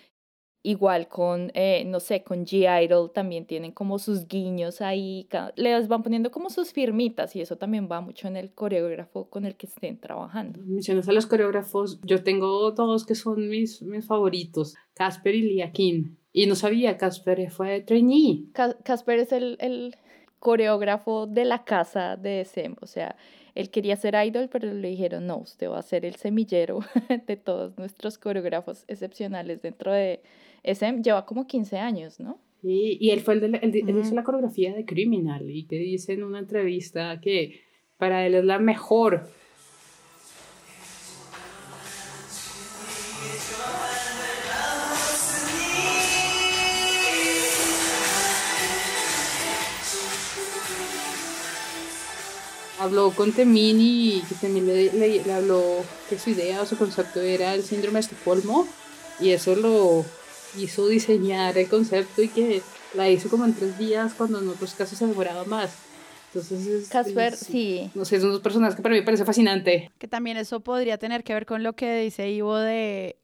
[0.62, 6.03] Igual con, eh, no sé, con G-Idol también tienen como sus guiños ahí, les van
[6.03, 9.67] poniendo como sus firmitas y eso también va mucho en el coreógrafo con el que
[9.67, 10.59] estén trabajando.
[10.65, 15.71] Mencionas a los coreógrafos, yo tengo dos que son mis, mis favoritos, Casper y Lia
[15.71, 16.17] Kim.
[16.38, 18.44] Y no sabía, Casper fue trainee.
[18.53, 19.96] Ca- Casper es el, el
[20.38, 23.16] coreógrafo de la casa de SM, o sea,
[23.55, 26.81] él quería ser idol, pero le dijeron, no, usted va a ser el semillero
[27.27, 30.20] de todos nuestros coreógrafos excepcionales dentro de
[30.62, 31.03] SM.
[31.03, 32.38] Lleva como 15 años, ¿no?
[32.62, 35.51] Y, y él fue el de, la- el de- él hizo la coreografía de Criminal
[35.51, 37.61] y que dice en una entrevista que
[37.96, 39.27] para él es la mejor.
[52.87, 55.62] Habló con Temin y que Temin le, le- le habló
[56.09, 58.66] que su idea o su concepto era el síndrome de Estocolmo
[59.20, 60.05] y eso lo
[60.59, 62.62] hizo diseñar el concepto y que
[62.94, 65.70] la hizo como en tres días cuando en otros casos se demoraba más.
[66.33, 67.90] Entonces, es- Casper, es- sí.
[67.94, 69.90] No sé, son dos personajes que para mí me parece fascinante.
[69.99, 73.16] Que también eso podría tener que ver con lo que dice Ivo de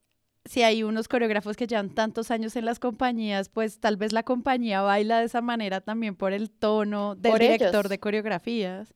[0.44, 4.24] si hay unos coreógrafos que llevan tantos años en las compañías, pues tal vez la
[4.24, 7.88] compañía baila de esa manera también por el tono del Por director ellos.
[7.90, 8.92] de coreografías.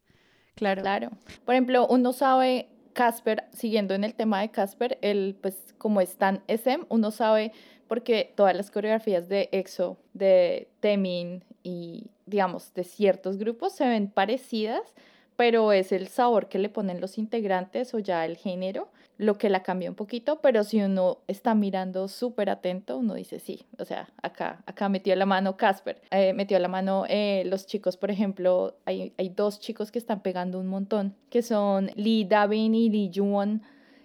[0.56, 0.80] Claro.
[0.82, 1.10] Claro.
[1.44, 6.16] Por ejemplo, uno sabe, Casper, siguiendo en el tema de Casper, él, pues, como es
[6.16, 7.52] tan SM, uno sabe
[7.88, 14.10] porque todas las coreografías de EXO, de Temin y, digamos, de ciertos grupos se ven
[14.10, 14.94] parecidas,
[15.36, 19.48] pero es el sabor que le ponen los integrantes o ya el género lo que
[19.48, 23.84] la cambia un poquito, pero si uno está mirando súper atento, uno dice sí, o
[23.84, 28.10] sea, acá, acá metió la mano Casper, eh, metió la mano eh, los chicos, por
[28.10, 32.90] ejemplo, hay, hay dos chicos que están pegando un montón, que son Lee Davin y
[32.90, 33.62] Lee Juwon,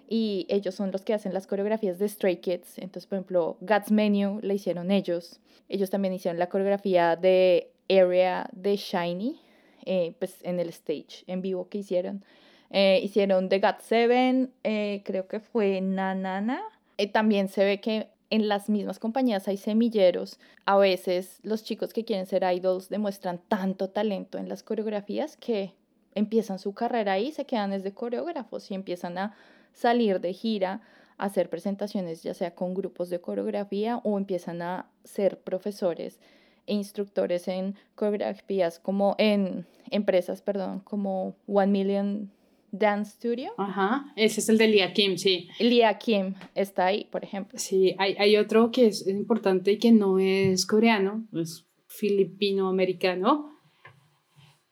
[0.08, 3.91] y ellos son los que hacen las coreografías de Stray Kids, entonces, por ejemplo, God's
[3.91, 9.39] Menu la hicieron ellos, ellos también hicieron la coreografía de Area de Shiny,
[9.86, 12.24] eh, pues en el stage en vivo que hicieron.
[12.71, 16.62] Eh, hicieron The God Seven, eh, creo que fue Nanana.
[16.97, 20.39] Eh, también se ve que en las mismas compañías hay semilleros.
[20.65, 25.73] A veces los chicos que quieren ser idols demuestran tanto talento en las coreografías que
[26.15, 29.36] empiezan su carrera ahí, se quedan desde coreógrafos y empiezan a
[29.73, 30.81] salir de gira,
[31.17, 36.19] a hacer presentaciones ya sea con grupos de coreografía o empiezan a ser profesores
[36.67, 42.31] e instructores en coreografías como en empresas, perdón, como One Million
[42.71, 43.51] Dance Studio.
[43.57, 45.49] Ajá, ese es el de Lia Kim, sí.
[45.60, 47.60] Lia Kim está ahí, por ejemplo.
[47.60, 53.51] Sí, hay, hay otro que es importante y que no es coreano, es filipino-americano,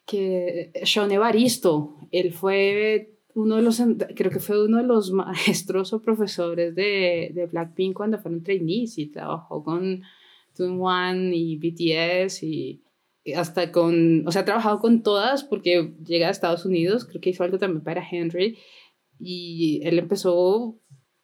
[0.06, 3.82] que Sean Evaristo, él fue uno de los,
[4.16, 8.98] creo que fue uno de los maestros o profesores de, de Blackpink cuando fueron trainees
[8.98, 10.02] y trabajó con
[10.56, 12.82] Twin One y BTS y
[13.34, 17.30] hasta con, o sea, ha trabajado con todas porque llega a Estados Unidos, creo que
[17.32, 18.58] hizo algo también para Henry
[19.20, 20.80] y él empezó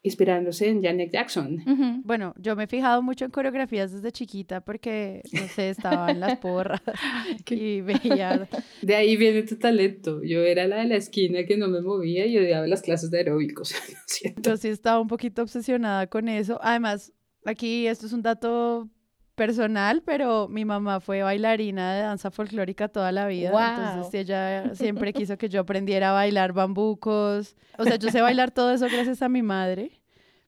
[0.06, 2.02] inspirándose en Janet Jackson.
[2.04, 6.20] Bueno, yo me he fijado mucho en coreografías desde chiquita porque, no sé, estaba en
[6.20, 6.80] las porras
[7.50, 8.48] y veía...
[8.84, 10.22] De ahí viene tu talento.
[10.22, 13.18] Yo era la de la esquina que no me movía y odiaba las clases de
[13.18, 13.74] aeróbicos.
[14.44, 16.60] yo sí estaba un poquito obsesionada con eso.
[16.62, 17.12] Además,
[17.44, 18.88] aquí esto es un dato
[19.36, 23.50] personal, pero mi mamá fue bailarina de danza folclórica toda la vida.
[23.50, 27.56] Entonces ella siempre quiso que yo aprendiera a bailar bambucos.
[27.78, 29.92] O sea, yo sé bailar todo eso gracias a mi madre.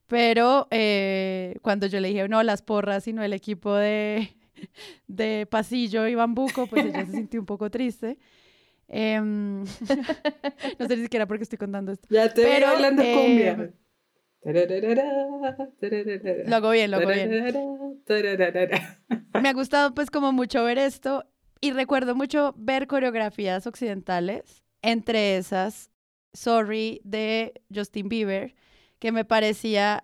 [0.07, 4.29] Pero eh, cuando yo le dije, no, las porras, sino el equipo de,
[5.07, 8.17] de pasillo y bambuco, pues ella se sintió un poco triste.
[8.87, 9.63] Em,
[10.79, 12.07] no sé ni siquiera por qué estoy contando esto.
[12.09, 13.51] Ya te pero, hablando cumbia.
[13.51, 13.73] Em,
[16.47, 17.86] lo hago bien, lo hago bien.
[19.41, 21.25] Me ha gustado pues como mucho ver esto
[21.61, 25.89] y recuerdo mucho ver coreografías occidentales, entre esas
[26.33, 28.55] Sorry de Justin Bieber,
[28.99, 30.01] que me parecía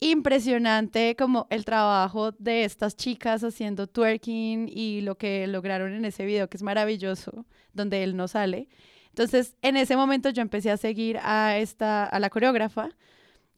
[0.00, 6.26] impresionante como el trabajo de estas chicas haciendo twerking y lo que lograron en ese
[6.26, 8.68] video, que es maravilloso, donde él no sale.
[9.08, 12.90] Entonces, en ese momento yo empecé a seguir a esta a la coreógrafa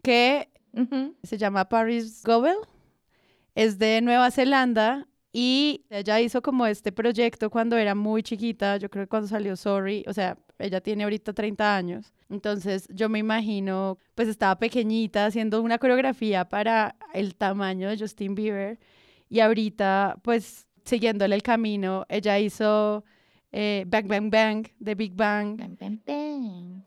[0.02, 0.48] que
[1.24, 2.56] se llama Paris Goebel,
[3.58, 8.88] es de Nueva Zelanda y ella hizo como este proyecto cuando era muy chiquita, yo
[8.88, 13.18] creo que cuando salió Sorry, o sea, ella tiene ahorita 30 años, entonces yo me
[13.18, 18.78] imagino, pues estaba pequeñita haciendo una coreografía para el tamaño de Justin Bieber
[19.28, 23.02] y ahorita pues siguiéndole el camino, ella hizo
[23.50, 25.60] eh, Bang Bang Bang de Big Bang.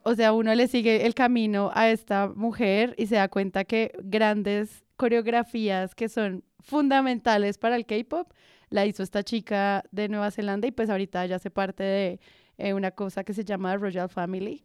[0.04, 3.92] O sea, uno le sigue el camino a esta mujer y se da cuenta que
[4.04, 8.32] grandes coreografías que son fundamentales para el K-pop
[8.70, 12.20] la hizo esta chica de Nueva Zelanda y pues ahorita ya hace parte de
[12.58, 14.64] eh, una cosa que se llama Royal Family.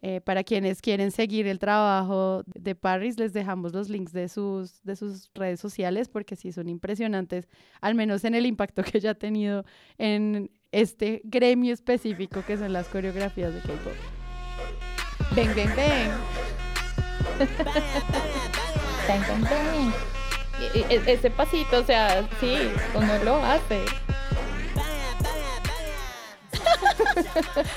[0.00, 4.82] Eh, para quienes quieren seguir el trabajo de Paris, les dejamos los links de sus,
[4.84, 7.48] de sus redes sociales porque sí son impresionantes,
[7.80, 9.64] al menos en el impacto que ella ha tenido
[9.98, 13.92] en este gremio específico que son las coreografías de K-pop.
[15.34, 16.10] Ven, ven, ven.
[19.08, 20.11] ven, ven, ven.
[20.88, 22.56] Ese pasito, o sea, sí,
[22.94, 23.84] uno lo hace.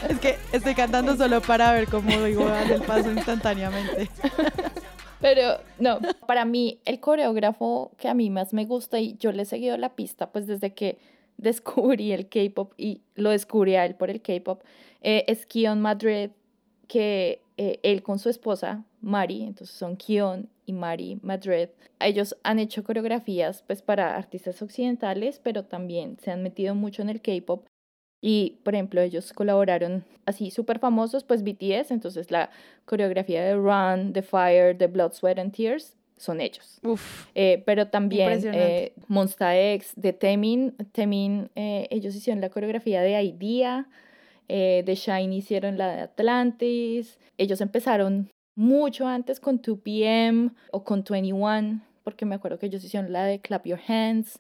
[0.10, 4.10] es que estoy cantando solo para ver cómo digo el paso instantáneamente.
[5.22, 9.44] Pero no, para mí el coreógrafo que a mí más me gusta y yo le
[9.44, 11.00] he seguido la pista pues desde que
[11.38, 14.62] descubrí el K-pop y lo descubrí a él por el K-pop,
[15.02, 16.30] eh, es Kion Madrid,
[16.88, 22.60] que eh, él con su esposa, Mari, entonces son Kion y Mari Madrid, ellos han
[22.60, 27.66] hecho coreografías pues para artistas occidentales, pero también se han metido mucho en el K-pop.
[28.22, 32.50] Y, por ejemplo, ellos colaboraron así súper famosos, pues BTS, entonces la
[32.86, 36.80] coreografía de Run, The Fire, The Blood, Sweat and Tears son ellos.
[36.84, 43.02] Uf, eh, pero también eh, Monsta X, de Temin, Temin eh, ellos hicieron la coreografía
[43.02, 43.88] de Idea,
[44.48, 51.04] eh, de Shine hicieron la de Atlantis, ellos empezaron mucho antes con 2PM o con
[51.04, 54.40] 21, porque me acuerdo que ellos hicieron la de Clap Your Hands,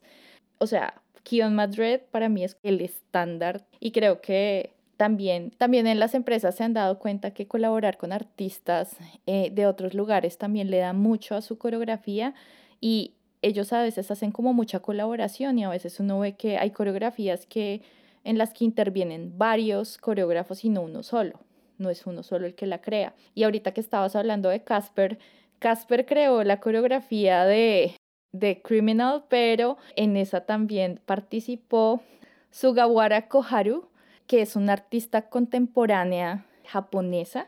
[0.57, 5.99] o sea, Kion Madrid para mí es el estándar y creo que también, también en
[5.99, 10.71] las empresas se han dado cuenta que colaborar con artistas eh, de otros lugares también
[10.71, 12.33] le da mucho a su coreografía
[12.79, 16.71] y ellos a veces hacen como mucha colaboración y a veces uno ve que hay
[16.71, 17.81] coreografías que
[18.23, 21.39] en las que intervienen varios coreógrafos y no uno solo.
[21.77, 23.13] No es uno solo el que la crea.
[23.33, 25.19] Y ahorita que estabas hablando de Casper,
[25.59, 27.95] Casper creó la coreografía de,
[28.31, 32.01] de Criminal, pero en esa también participó
[32.51, 33.89] Sugawara Koharu,
[34.27, 37.47] que es una artista contemporánea japonesa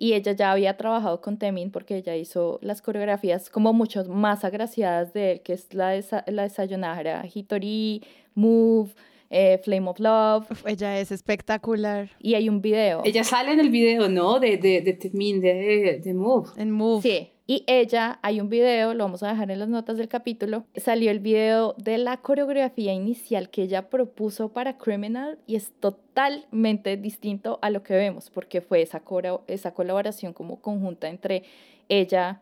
[0.00, 4.44] y ella ya había trabajado con Temin porque ella hizo las coreografías como mucho más
[4.44, 8.02] agraciadas de él, que es la de la desayunadora Hitori,
[8.34, 8.94] Move,
[9.30, 10.66] eh, Flame of Love.
[10.66, 12.10] ella es espectacular.
[12.18, 13.02] Y hay un video.
[13.04, 14.40] Ella sale en el video, ¿no?
[14.40, 16.50] De, de, de de, de Move.
[16.56, 17.02] En Move.
[17.02, 17.30] Sí.
[17.46, 21.10] Y ella, hay un video, lo vamos a dejar en las notas del capítulo, salió
[21.10, 27.58] el video de la coreografía inicial que ella propuso para Criminal y es totalmente distinto
[27.60, 29.02] a lo que vemos, porque fue esa,
[29.48, 31.42] esa colaboración como conjunta entre
[31.88, 32.40] ella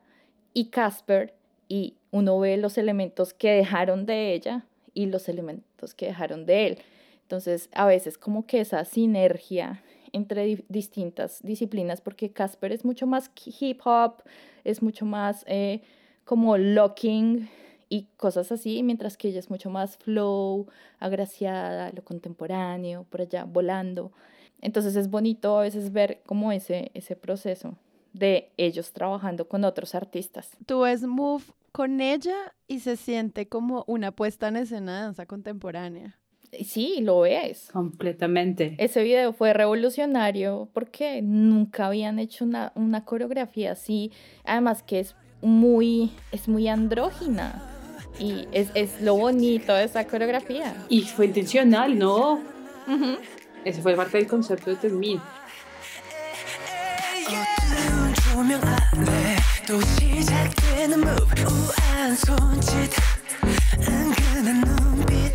[0.52, 1.32] y Casper
[1.68, 4.66] y uno ve los elementos que dejaron de ella
[4.98, 6.78] y los elementos que dejaron de él.
[7.22, 9.80] Entonces, a veces como que esa sinergia
[10.12, 13.30] entre di- distintas disciplinas, porque Casper es mucho más
[13.60, 14.24] hip hop,
[14.64, 15.82] es mucho más eh,
[16.24, 17.48] como locking
[17.88, 20.66] y cosas así, mientras que ella es mucho más flow,
[20.98, 24.10] agraciada, lo contemporáneo, por allá volando.
[24.60, 27.76] Entonces es bonito a veces ver como ese, ese proceso
[28.12, 30.50] de ellos trabajando con otros artistas.
[30.66, 35.26] Tú ves Move con ella y se siente como una puesta en escena de danza
[35.26, 36.18] contemporánea.
[36.64, 37.68] Sí, lo es.
[37.72, 38.74] Completamente.
[38.78, 44.12] Ese video fue revolucionario porque nunca habían hecho una, una coreografía así.
[44.44, 47.62] Además que es muy, es muy andrógina.
[48.18, 50.74] Y es, es lo bonito de esa coreografía.
[50.88, 52.40] Y fue intencional, ¿no?
[53.64, 55.20] Ese fue parte del concepto de Termin.
[58.37, 59.35] 어두운 조명 아래
[59.67, 62.91] 또 시작되는 move 우아한 손짓
[63.79, 65.33] 은근한 눈빛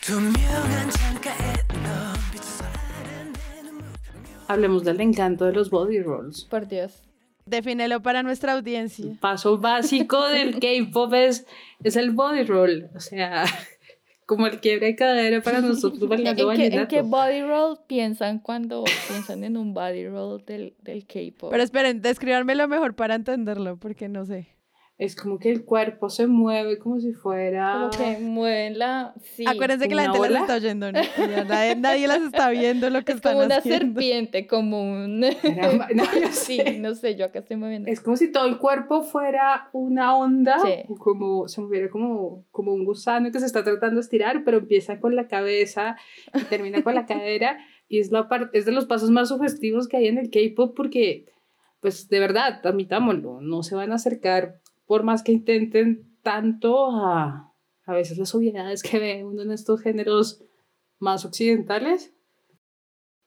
[0.00, 1.52] 투명한 창가에
[1.84, 6.44] 넌 비춰서 아른대는 move Hablemos del encanto de los body rolls.
[6.44, 7.02] Por Dios.
[7.46, 9.16] Defínelo para nuestra audiencia.
[9.20, 11.46] Paso básico del K-pop es,
[11.82, 12.90] es el body roll.
[12.94, 13.44] O sea,
[14.25, 18.39] como el quiebre de cadera para nosotros ¿En, bailando qué, en qué body roll piensan
[18.39, 21.51] cuando piensan en un body roll del, del K-pop?
[21.51, 24.54] Pero esperen, describármelo mejor para entenderlo, porque no sé.
[24.97, 27.73] Es como que el cuerpo se mueve como si fuera...
[27.73, 29.13] Como que mueven la...
[29.21, 29.43] Sí.
[29.45, 30.99] Acuérdense que la ¿una gente las está oyendo, ¿no?
[31.49, 33.99] Nadie, nadie las está viendo lo que Es están como una haciendo.
[33.99, 35.19] serpiente, como un...
[35.19, 36.79] No, yo sí, sé.
[36.79, 37.91] no sé, yo acá estoy moviendo.
[37.91, 40.83] Es como si todo el cuerpo fuera una onda, Sí.
[40.87, 44.59] o como se moviera como, como un gusano que se está tratando de estirar, pero
[44.59, 45.97] empieza con la cabeza
[46.33, 47.57] y termina con la cadera.
[47.89, 51.25] Y es, la es de los pasos más sugestivos que hay en el K-pop porque,
[51.81, 57.55] pues de verdad, admitámoslo, no se van a acercar por más que intenten tanto a
[57.85, 60.43] a veces las obviedades que ve uno en estos géneros
[60.99, 62.13] más occidentales.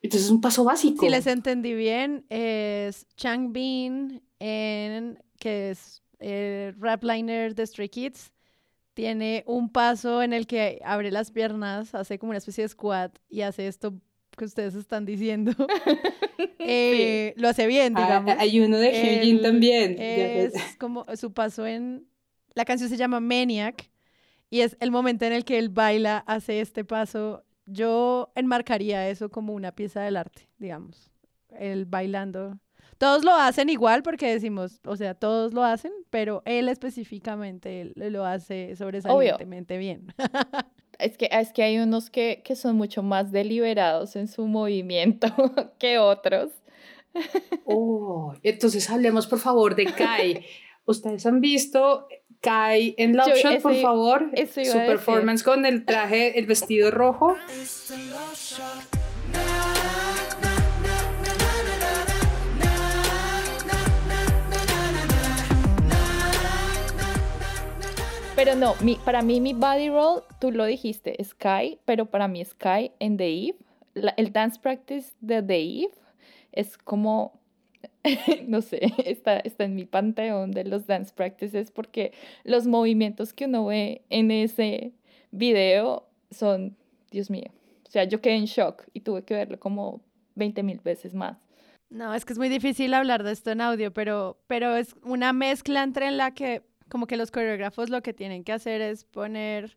[0.01, 1.01] Entonces es un paso básico.
[1.01, 8.33] Si les entendí bien, es Changbin, en, que es el rap liner de Stray Kids.
[8.95, 13.17] Tiene un paso en el que abre las piernas, hace como una especie de squat
[13.29, 13.95] y hace esto
[14.39, 15.53] que ustedes están diciendo.
[16.61, 18.35] Eh, Lo hace bien, Ah, digamos.
[18.39, 19.97] hay uno de Hyunjin también.
[19.99, 22.07] Es como su paso en...
[22.55, 23.91] La canción se llama Maniac
[24.51, 27.45] y es el momento en el que él baila, hace este paso.
[27.67, 31.11] Yo enmarcaría eso como una pieza del arte, digamos.
[31.59, 32.59] Él bailando.
[32.99, 37.95] Todos lo hacen igual porque decimos, o sea, todos lo hacen, pero él específicamente él
[38.13, 40.13] lo hace sobresalientemente bien.
[40.99, 45.29] Es que, es que hay unos que, que son mucho más deliberados en su movimiento
[45.79, 46.51] que otros.
[47.65, 50.45] Oh, entonces hablemos por favor de Kai.
[50.85, 52.09] ¿Ustedes han visto
[52.41, 54.31] Kai en Love Yo- Shot, por favor?
[54.73, 57.37] Su performance con el traje, el vestido rojo.
[68.39, 72.45] Pero no, mi, para mí mi body roll, tú lo dijiste, Sky, pero para mí
[72.45, 73.59] Sky en The Eve,
[73.95, 75.91] la- el dance practice de The Eve
[76.53, 77.41] es como,
[78.47, 82.13] no sé, está, está en mi panteón de los dance practices porque
[82.45, 84.93] los movimientos que uno ve en ese
[85.33, 86.77] video son,
[87.11, 87.51] Dios mío,
[87.89, 90.01] o sea, yo quedé en shock y tuve que verlo como
[90.37, 91.39] 20 mil veces más.
[91.91, 95.33] No, es que es muy difícil hablar de esto en audio, pero, pero es una
[95.33, 99.05] mezcla entre en la que como que los coreógrafos lo que tienen que hacer es
[99.05, 99.77] poner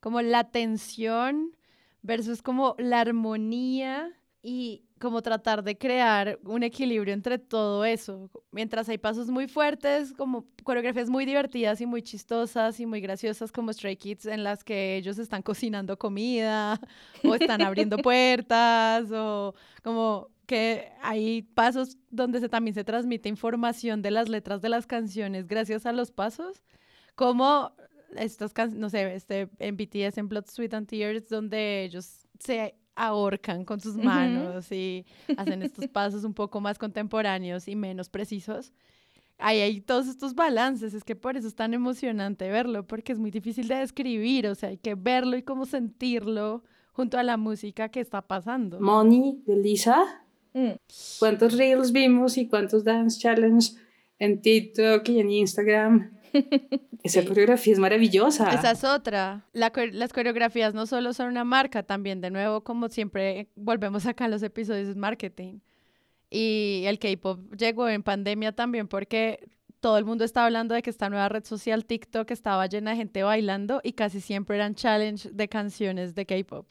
[0.00, 1.56] como la tensión
[2.02, 8.30] versus como la armonía y como tratar de crear un equilibrio entre todo eso.
[8.52, 13.50] Mientras hay pasos muy fuertes, como coreografías muy divertidas y muy chistosas y muy graciosas
[13.50, 16.80] como Stray Kids en las que ellos están cocinando comida
[17.24, 24.02] o están abriendo puertas o como que hay pasos donde se, también se transmite información
[24.02, 26.62] de las letras de las canciones gracias a los pasos,
[27.14, 27.72] como
[28.16, 32.74] estas canciones, no sé, este, en BTS, en Blood, Sweat and Tears, donde ellos se
[32.94, 35.06] ahorcan con sus manos y
[35.38, 38.74] hacen estos pasos un poco más contemporáneos y menos precisos.
[39.38, 43.18] Ahí hay todos estos balances, es que por eso es tan emocionante verlo, porque es
[43.18, 46.62] muy difícil de describir, o sea, hay que verlo y cómo sentirlo
[46.92, 48.78] junto a la música que está pasando.
[48.82, 50.21] Money de Lisa.
[50.54, 50.72] Mm.
[51.18, 53.72] ¿Cuántos reels vimos y cuántos dance challenge
[54.18, 56.12] en TikTok y en Instagram?
[57.02, 57.26] Esa Sí.
[57.26, 58.52] coreografía es maravillosa.
[58.52, 59.46] Esa es otra.
[59.52, 64.26] La las coreografías no solo son una marca, también de nuevo, como siempre volvemos acá
[64.26, 65.58] en los episodios, es marketing.
[66.30, 69.46] Y el K-pop llegó en pandemia también porque
[69.80, 72.96] todo el mundo estaba hablando de que esta nueva red social TikTok estaba llena de
[72.98, 76.66] gente bailando y casi siempre eran challenge de canciones de K-pop.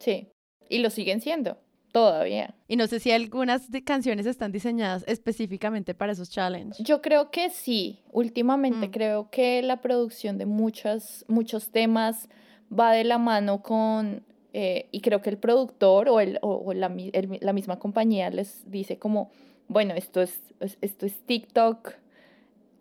[0.00, 0.28] Sí,
[0.68, 1.58] y lo siguen siendo.
[1.96, 2.54] Todavía.
[2.68, 6.76] Y no sé si algunas de- canciones están diseñadas específicamente para esos challenges.
[6.86, 8.00] Yo creo que sí.
[8.12, 8.90] Últimamente Mm.
[8.90, 12.28] creo que la producción de muchas, muchos temas
[12.70, 14.22] va de la mano con,
[14.52, 18.28] eh, y creo que el productor o, el, o, o la, el- la misma compañía
[18.28, 19.30] les dice como,
[19.68, 21.94] bueno, esto es, es- esto es TikTok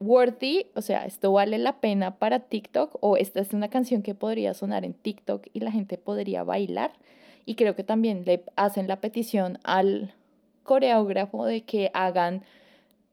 [0.01, 4.13] worthy, o sea, esto vale la pena para TikTok o esta es una canción que
[4.13, 6.91] podría sonar en TikTok y la gente podría bailar.
[7.46, 10.14] Y creo que también le hacen la petición al
[10.64, 12.43] coreógrafo de que hagan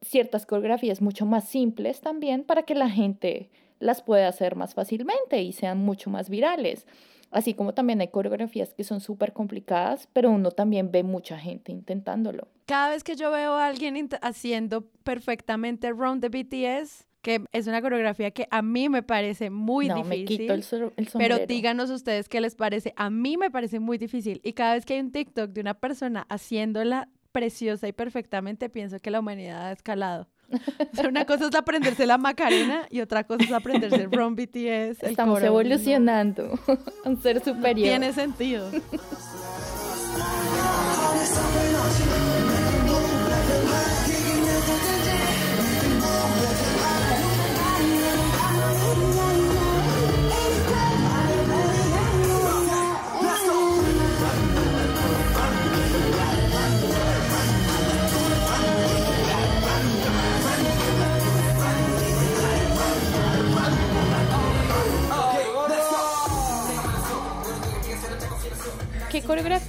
[0.00, 5.42] ciertas coreografías mucho más simples también para que la gente las pueda hacer más fácilmente
[5.42, 6.86] y sean mucho más virales.
[7.30, 11.72] Así como también hay coreografías que son súper complicadas, pero uno también ve mucha gente
[11.72, 12.48] intentándolo.
[12.66, 17.80] Cada vez que yo veo a alguien haciendo perfectamente Round the BTS, que es una
[17.80, 20.18] coreografía que a mí me parece muy no, difícil.
[20.20, 21.38] me quito el, el Pero sombrero.
[21.46, 22.92] díganos ustedes qué les parece.
[22.96, 24.40] A mí me parece muy difícil.
[24.44, 28.98] Y cada vez que hay un TikTok de una persona haciéndola preciosa y perfectamente, pienso
[28.98, 30.28] que la humanidad ha escalado.
[30.52, 34.34] O sea, una cosa es aprenderse la Macarena y otra cosa es aprenderse el Run
[34.36, 35.02] BTS.
[35.02, 35.46] el Estamos coro.
[35.46, 36.58] evolucionando
[37.04, 37.88] a un ser No superior.
[37.88, 38.68] tiene sentido.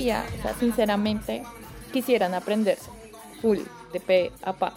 [0.04, 1.43] ¿Qué coreografía, o sea, sinceramente,
[1.93, 2.89] quisieran aprenderse?
[3.41, 3.60] Full,
[3.93, 4.74] de pe a pa.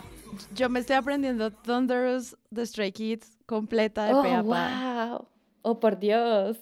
[0.55, 5.09] Yo me estoy aprendiendo Thunderous de Stray Kids completa de Oh, pe a pa.
[5.11, 5.29] wow.
[5.63, 6.59] Oh, por Dios.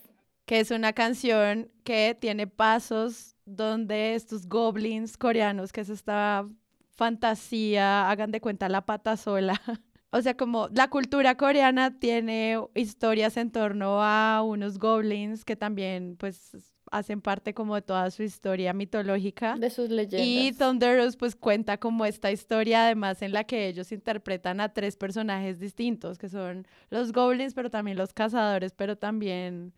[0.46, 6.46] que es una canción que tiene pasos donde estos goblins coreanos, que es esta
[6.90, 9.60] fantasía, hagan de cuenta la pata sola.
[10.16, 16.14] O sea, como la cultura coreana tiene historias en torno a unos goblins que también
[16.16, 19.56] pues hacen parte como de toda su historia mitológica.
[19.56, 20.26] De sus leyendas.
[20.26, 24.96] Y Thunderous pues cuenta como esta historia además en la que ellos interpretan a tres
[24.96, 29.72] personajes distintos, que son los goblins, pero también los cazadores, pero también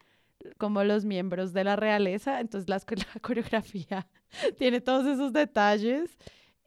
[0.59, 2.41] como los miembros de la realeza.
[2.41, 4.07] Entonces las- la coreografía
[4.59, 6.17] tiene todos esos detalles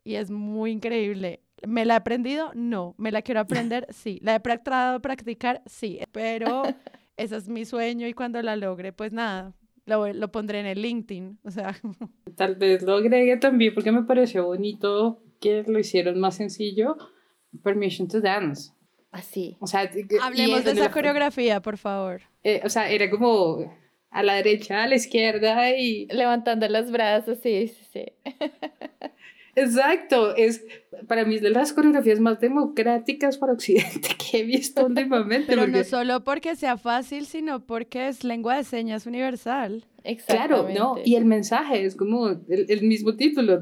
[0.03, 1.41] y es muy increíble.
[1.67, 2.51] ¿Me la he aprendido?
[2.55, 2.95] No.
[2.97, 3.85] ¿Me la quiero aprender?
[3.93, 4.19] Sí.
[4.23, 5.61] ¿La he tratado de practicar?
[5.65, 5.99] Sí.
[6.11, 6.63] Pero
[7.17, 9.53] ese es mi sueño y cuando la logre, pues nada,
[9.89, 11.39] lo, lo pondré en el LinkedIn.
[11.43, 11.75] O sea,
[12.37, 16.95] Tal vez lo agregue también porque me pareció bonito que lo hicieron más sencillo.
[17.63, 18.71] Permission to Dance.
[19.11, 19.57] Así.
[19.59, 19.89] O sea,
[20.21, 22.21] hablemos de esa la- coreografía, por favor.
[22.43, 23.75] eh, o sea, era como
[24.11, 26.05] a la derecha, a la izquierda y...
[26.07, 28.05] Levantando los brazos, sí, sí, sí.
[29.59, 30.65] Exacto, es
[31.07, 35.45] para mí es de las coreografías más democráticas para Occidente que he visto últimamente.
[35.47, 39.85] Pero no solo porque sea fácil, sino porque es lengua de señas universal.
[40.01, 40.79] Claro, Exactamente.
[40.79, 43.61] no, y el mensaje es como el, el mismo título,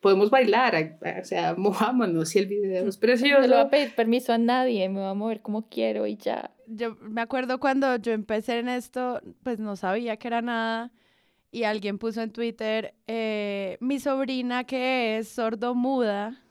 [0.00, 3.40] podemos bailar, o sea, mojámonos y el video es No precioso.
[3.42, 6.52] le voy a pedir permiso a nadie, me voy a mover como quiero y ya.
[6.66, 10.92] Yo me acuerdo cuando yo empecé en esto, pues no sabía que era nada.
[11.50, 16.42] Y alguien puso en Twitter, eh, mi sobrina que es sordomuda,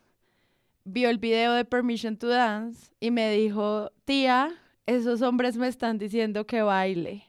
[0.85, 4.51] vio el video de Permission to Dance y me dijo, tía,
[4.85, 7.25] esos hombres me están diciendo que baile.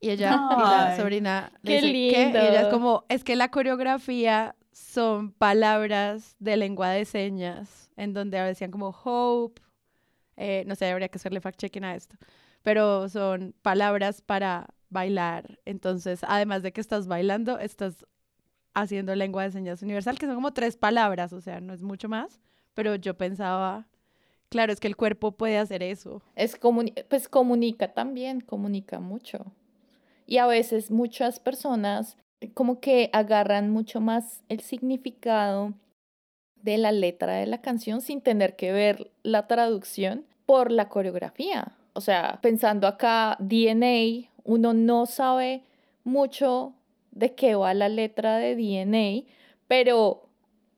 [0.00, 1.86] Y ella, y la Ay, sobrina, le ¿qué?
[1.86, 2.70] Y ella es lindo.
[2.70, 8.88] como, es que la coreografía son palabras de lengua de señas, en donde decían como
[8.90, 9.62] hope,
[10.36, 12.16] eh, no sé, habría que hacerle fact-checking a esto,
[12.62, 15.58] pero son palabras para bailar.
[15.66, 18.06] Entonces, además de que estás bailando, estás
[18.72, 22.08] haciendo lengua de señas universal, que son como tres palabras, o sea, no es mucho
[22.08, 22.40] más,
[22.72, 23.86] pero yo pensaba,
[24.48, 26.22] claro, es que el cuerpo puede hacer eso.
[26.34, 29.44] Es comuni- pues comunica también, comunica mucho.
[30.26, 32.16] Y a veces muchas personas
[32.54, 35.74] como que agarran mucho más el significado
[36.56, 41.72] de la letra de la canción sin tener que ver la traducción por la coreografía.
[41.92, 45.64] O sea, pensando acá, DNA, uno no sabe
[46.04, 46.74] mucho
[47.10, 49.30] de qué va la letra de DNA,
[49.66, 50.28] pero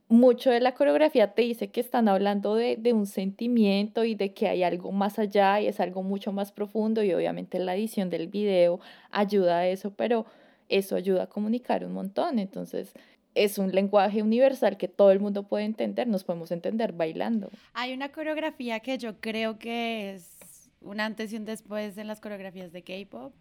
[0.09, 4.33] mucho de la coreografía te dice que están hablando de, de un sentimiento y de
[4.33, 8.09] que hay algo más allá y es algo mucho más profundo y obviamente la edición
[8.09, 8.79] del video
[9.11, 10.27] ayuda a eso, pero
[10.69, 12.39] eso ayuda a comunicar un montón.
[12.39, 12.93] Entonces
[13.35, 17.51] es un lenguaje universal que todo el mundo puede entender, nos podemos entender bailando.
[17.75, 22.21] Hay una coreografía que yo creo que es un antes y un después en las
[22.21, 23.33] coreografías de K-pop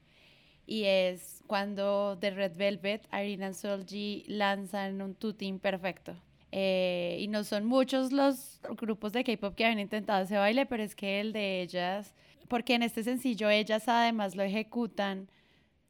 [0.66, 6.16] y es cuando The Red Velvet, Irina and Solji lanzan un tuting perfecto.
[6.51, 10.84] Eh, y no son muchos los grupos de K-pop que han intentado ese baile, pero
[10.84, 12.13] es que el de ellas,
[12.47, 15.28] porque en este sencillo ellas además lo ejecutan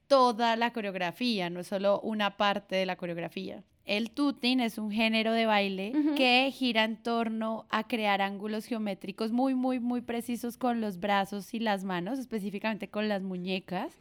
[0.07, 3.63] toda la coreografía, no es solo una parte de la coreografía.
[3.85, 9.31] El tuting es un género de baile que gira en torno a crear ángulos geométricos
[9.31, 13.99] muy, muy, muy precisos con los brazos y las manos, específicamente con las muñecas,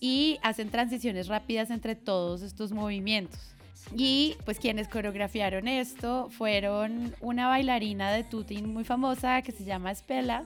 [0.00, 3.40] y hacen transiciones rápidas entre todos estos movimientos.
[3.94, 9.94] Y pues quienes coreografiaron esto fueron una bailarina de tuting muy famosa que se llama
[9.94, 10.44] Spela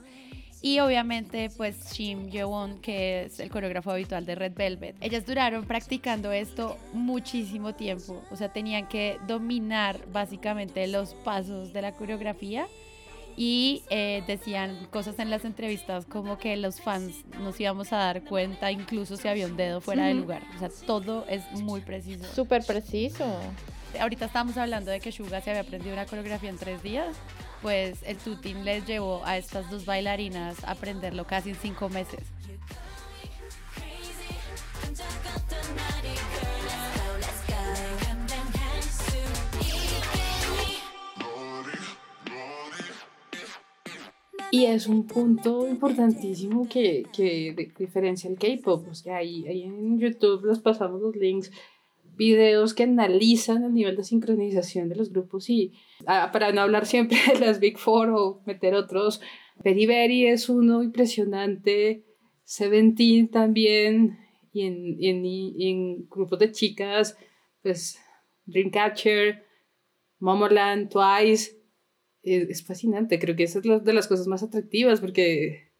[0.61, 4.95] y obviamente pues Shim Yeon que es el coreógrafo habitual de Red Velvet.
[5.01, 11.81] Ellas duraron practicando esto muchísimo tiempo, o sea, tenían que dominar básicamente los pasos de
[11.81, 12.67] la coreografía
[13.37, 18.23] y eh, decían cosas en las entrevistas como que los fans nos íbamos a dar
[18.23, 20.21] cuenta incluso si había un dedo fuera de Ujú.
[20.21, 22.23] lugar, o sea, todo es muy preciso.
[22.33, 23.25] Súper preciso.
[23.99, 27.15] Ahorita estábamos hablando de que Suga se había aprendido una coreografía en tres días.
[27.61, 32.21] Pues el tuting les llevó a estas dos bailarinas a aprenderlo casi en cinco meses.
[44.51, 48.85] Y es un punto importantísimo que, que diferencia el K-pop.
[48.89, 51.51] O sea, ahí, ahí en YouTube les pasamos los links,
[52.17, 55.71] videos que analizan el nivel de sincronización de los grupos y
[56.05, 59.21] ah, para no hablar siempre de las Big Four o meter otros,
[59.63, 62.03] Very es uno impresionante,
[62.43, 64.19] Seventeen también,
[64.51, 67.17] y en, y en, y en grupos de chicas,
[67.61, 67.99] pues
[68.45, 69.45] Dreamcatcher,
[70.19, 71.60] Momoland, Twice,
[72.23, 73.19] es, es fascinante.
[73.19, 75.71] Creo que esa es la- de las cosas más atractivas porque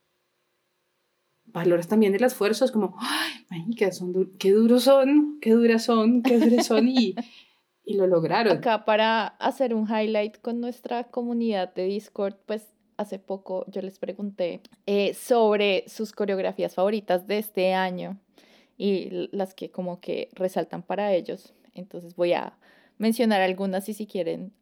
[1.45, 2.65] valoras también el esfuerzo.
[2.65, 6.87] Es como, ay, manica, son du- qué duros son, qué duras son, qué duras son
[6.87, 7.15] y,
[7.85, 8.57] y lo lograron.
[8.57, 12.67] Acá para hacer un highlight con nuestra comunidad de Discord, pues
[12.97, 18.19] hace poco yo les pregunté eh, sobre sus coreografías favoritas de este año
[18.77, 21.53] y las que como que resaltan para ellos.
[21.73, 22.57] Entonces voy a
[22.97, 24.53] mencionar algunas y si quieren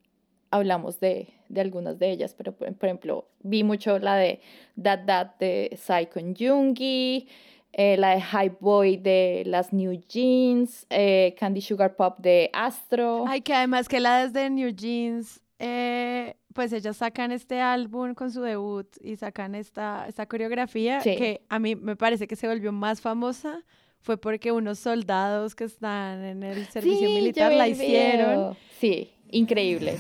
[0.52, 4.40] hablamos de, de algunas de ellas, pero por, por ejemplo vi mucho la de
[4.82, 7.28] That That de Psycho Jungi,
[7.74, 13.26] eh, la de Hype Boy de las New Jeans, eh, Candy Sugar Pop de Astro.
[13.28, 18.32] Ay, que además que la desde New Jeans, eh, pues ellas sacan este álbum con
[18.32, 21.16] su debut y sacan esta, esta coreografía Sí.
[21.16, 23.64] que a mí me parece que se volvió más famosa.
[24.02, 28.56] Fue porque unos soldados que están en el servicio Sí, militar la hicieron.
[28.80, 29.98] Sí, increíble.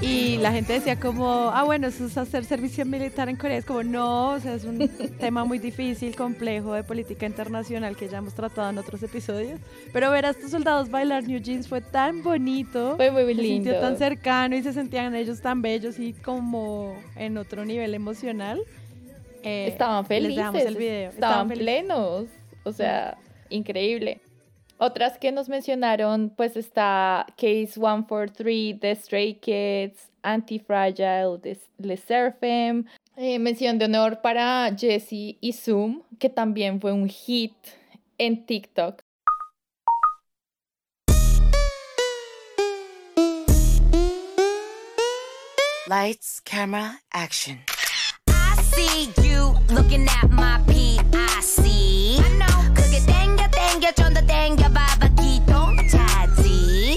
[0.00, 3.56] Y la gente decía como, ah, bueno, eso es hacer servicio militar en Corea.
[3.56, 4.78] Es como, no, o sea, es un
[5.18, 9.58] tema muy difícil, complejo de política internacional que ya hemos tratado en otros episodios.
[9.94, 12.96] Pero ver a estos soldados bailar New Jeans fue tan bonito.
[12.96, 13.70] Fue muy se lindo.
[13.70, 18.60] sintió tan cercano y se sentían ellos tan bellos y como en otro nivel emocional.
[19.44, 20.36] Eh, Estaban les felices.
[20.36, 21.10] dejamos el video.
[21.10, 21.64] Estaban felices.
[21.64, 22.24] plenos.
[22.64, 23.18] O sea,
[23.50, 24.20] increíble.
[24.78, 32.84] Otras que nos mencionaron, pues está Case 143 de Stray Kids, Anti-Fragile de Le Seraphim.
[33.16, 37.54] Eh, mención de honor para Jessie y Zoom, que también fue un hit
[38.18, 39.02] en TikTok.
[45.86, 47.58] Lights, camera, action.
[48.28, 49.33] I see you
[49.73, 51.65] looking at my PIC.
[52.19, 52.57] I know.
[52.73, 56.95] 그게 땡겨 땡겨 좀 더 땡겨 봐봐 기동 차지.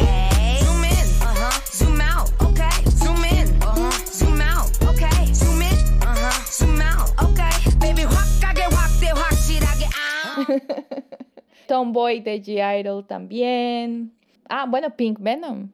[0.60, 1.50] Zoom in, uh-huh.
[1.72, 2.76] Zoom out, okay.
[3.00, 3.90] Zoom in, uh-huh.
[4.06, 5.32] Zoom out, okay.
[5.32, 6.32] Zoom in, uh-huh.
[6.46, 7.54] Zoom out, okay.
[7.80, 10.46] Baby 확 가게 확대 확실하게 아.
[11.68, 14.12] Tomboy de G-Idol también.
[14.48, 15.70] Ah, bueno, Pink Venom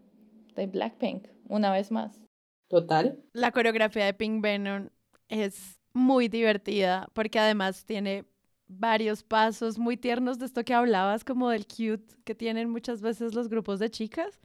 [0.55, 2.21] de Blackpink, una vez más.
[2.69, 3.19] Total.
[3.33, 4.91] La coreografía de Pink Venom
[5.29, 8.26] es muy divertida porque además tiene
[8.68, 13.34] varios pasos muy tiernos de esto que hablabas, como del cute que tienen muchas veces
[13.36, 14.40] los grupos de chicas,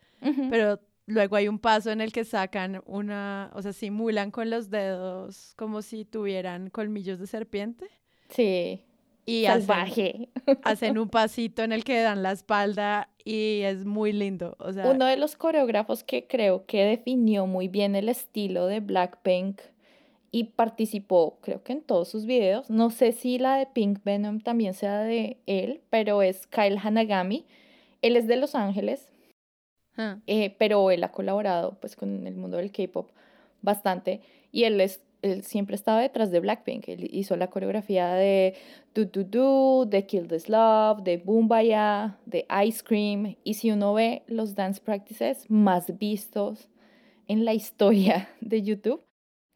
[0.51, 4.69] pero luego hay un paso en el que sacan una, o sea, simulan con los
[4.71, 7.89] dedos como si tuvieran colmillos de serpiente
[8.29, 8.85] Sí,
[9.25, 10.29] y hacen, salvaje.
[10.65, 14.91] hacen un pasito en el que dan la espalda y es muy lindo, o sea,
[14.91, 19.61] Uno de los coreógrafos que creo que definió muy bien el estilo de Blackpink
[20.31, 22.69] y participó, creo que en todos sus videos.
[22.71, 27.47] No sé si la de Pink Venom también sea de él, pero es Kyle Hanagami.
[28.03, 29.09] Él es de Los Ángeles,
[29.97, 33.09] ah, eh, pero él ha colaborado pues con el mundo del K-pop
[33.63, 34.21] bastante.
[34.53, 36.89] Y él, es, él siempre estaba detrás de Blackpink.
[36.89, 38.55] Él hizo la coreografía de
[38.95, 43.37] Do Do Do, de Kill This Love, de Boombaya, de Ice Cream.
[43.45, 46.69] Y si uno ve los dance practices más vistos
[47.27, 49.08] en la historia de YouTube,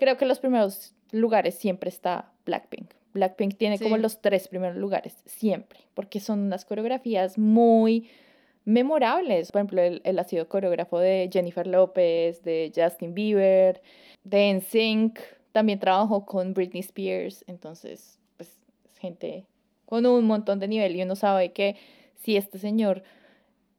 [0.02, 2.90] creo que los primeros lugares siempre está Blackpink.
[3.14, 8.10] Blackpink tiene como los tres primeros lugares, siempre, porque son unas coreografías muy
[8.64, 9.52] memorables.
[9.52, 13.80] Por ejemplo, él, él ha sido coreógrafo de Jennifer Lopez, de Justin Bieber,
[14.24, 15.20] de NSYNC,
[15.52, 18.58] también trabajó con Britney Spears, entonces, pues,
[18.90, 19.46] es gente
[19.84, 21.76] con un montón de nivel y uno sabe que
[22.16, 23.04] si este señor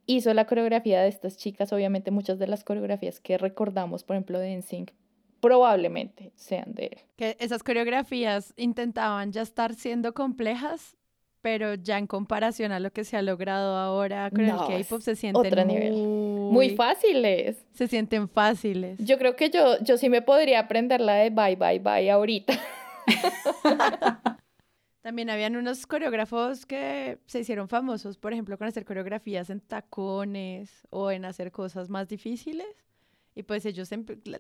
[0.06, 4.40] hizo la coreografía de estas chicas, obviamente muchas de las coreografías que recordamos, por ejemplo,
[4.40, 4.92] de NSYNC,
[5.44, 7.00] probablemente sean de él.
[7.18, 10.96] Que esas coreografías intentaban ya estar siendo complejas,
[11.42, 15.02] pero ya en comparación a lo que se ha logrado ahora con No, el K-pop
[15.02, 15.92] se sienten otro nivel.
[15.92, 17.58] muy, Muy fáciles.
[17.74, 18.98] Se sienten fáciles.
[19.00, 22.58] Yo creo que yo, yo sí me podría aprender la de bye, bye, bye ahorita.
[25.02, 30.88] También habían unos coreógrafos que se hicieron famosos, por ejemplo, con hacer coreografías en tacones
[30.90, 32.66] o en hacer cosas más difíciles.
[33.36, 33.90] Y pues ellos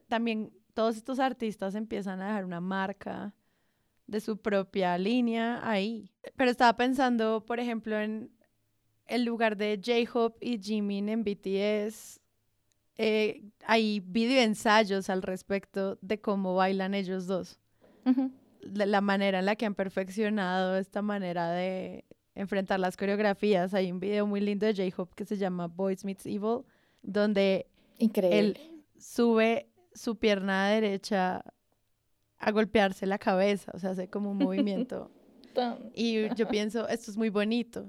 [0.07, 3.33] también, todos estos artistas empiezan a dejar una marca
[4.07, 6.11] de su propia línea ahí.
[6.35, 8.31] Pero estaba pensando, por ejemplo, en
[9.07, 12.19] el lugar de J-Hope y Jimin en BTS.
[12.97, 17.59] eh, hay videoensayos al respecto de cómo bailan ellos dos
[18.61, 23.73] la, la manera en la que han perfeccionado esta manera de enfrentar las coreografías.
[23.73, 26.61] Hay un video muy lindo de J-Hope que se llama Boys Meets Evil,
[27.01, 27.67] donde
[27.99, 28.39] Increíble.
[28.39, 28.72] él
[29.03, 31.43] sube su pierna derecha
[32.39, 35.11] a golpearse la cabeza, o sea, hace como un movimiento.
[35.93, 37.87] Y yo pienso, esto es muy bonito,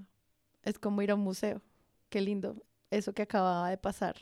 [0.64, 1.62] es como ir a un museo,
[2.10, 4.16] qué lindo eso que acababa de pasar.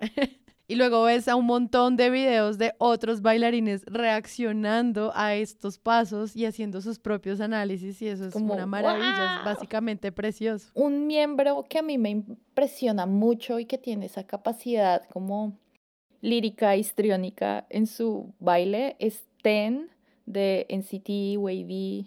[0.66, 6.34] y luego ves a un montón de videos de otros bailarines reaccionando a estos pasos
[6.34, 10.72] y haciendo sus propios análisis y eso es Como, una maravilla, es básicamente precioso.
[10.74, 15.56] Un miembro que a mí me impresiona mucho y que tiene esa capacidad como
[16.20, 19.88] lírica, histriónica en su baile es Ten
[20.26, 22.06] de NCT, Wavy,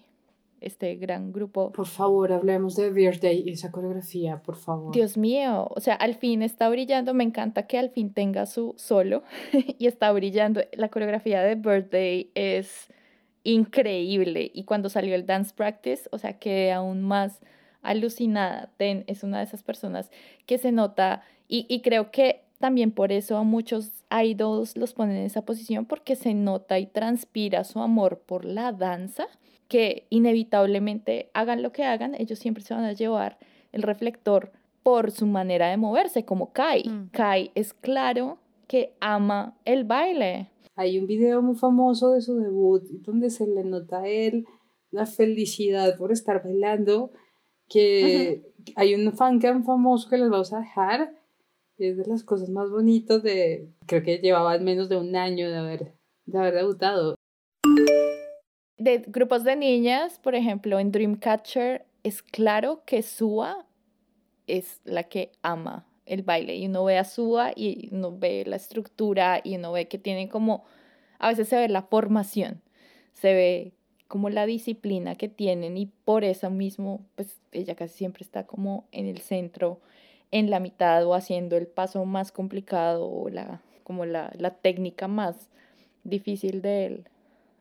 [0.62, 1.72] este gran grupo.
[1.72, 4.94] Por favor, hablemos de Birthday y esa coreografía, por favor.
[4.94, 8.74] Dios mío, o sea, al fin está brillando, me encanta que al fin tenga su
[8.78, 9.24] solo
[9.78, 10.62] y está brillando.
[10.74, 12.88] La coreografía de Birthday es
[13.44, 17.42] increíble y cuando salió el dance practice, o sea, quedé aún más
[17.82, 18.72] alucinada.
[18.78, 20.12] Ten es una de esas personas
[20.46, 25.18] que se nota y, y creo que también por eso a muchos idols los ponen
[25.18, 29.28] en esa posición porque se nota y transpira su amor por la danza
[29.68, 33.38] que inevitablemente hagan lo que hagan, ellos siempre se van a llevar
[33.74, 36.88] el reflector por su manera de moverse, como Kai.
[36.88, 37.10] Mm.
[37.10, 38.38] Kai es claro
[38.70, 40.50] que ama el baile.
[40.78, 44.46] Hay un video muy famoso de su debut donde se le nota a él
[44.90, 47.12] la felicidad por estar bailando,
[47.68, 51.14] que hay un fancam famoso que les vamos a dejar,
[51.78, 55.58] es de las cosas más bonitas de, creo que llevaban menos de un año de
[55.58, 55.94] haber,
[56.26, 57.16] de haber debutado.
[58.78, 63.66] De grupos de niñas, por ejemplo, en Dreamcatcher es claro que Sua
[64.48, 68.58] es la que ama el baile y uno ve a Sua y uno ve la
[68.58, 70.66] estructura y uno ve que tienen como,
[71.18, 72.62] a veces se ve la formación,
[73.14, 73.74] se ve
[74.08, 78.88] como la disciplina que tienen y por eso mismo, pues ella casi siempre está como
[78.92, 79.80] en el centro,
[80.34, 85.08] en la mitad o haciendo el paso más complicado o la, como la, la técnica
[85.08, 85.48] más
[86.04, 87.08] difícil de él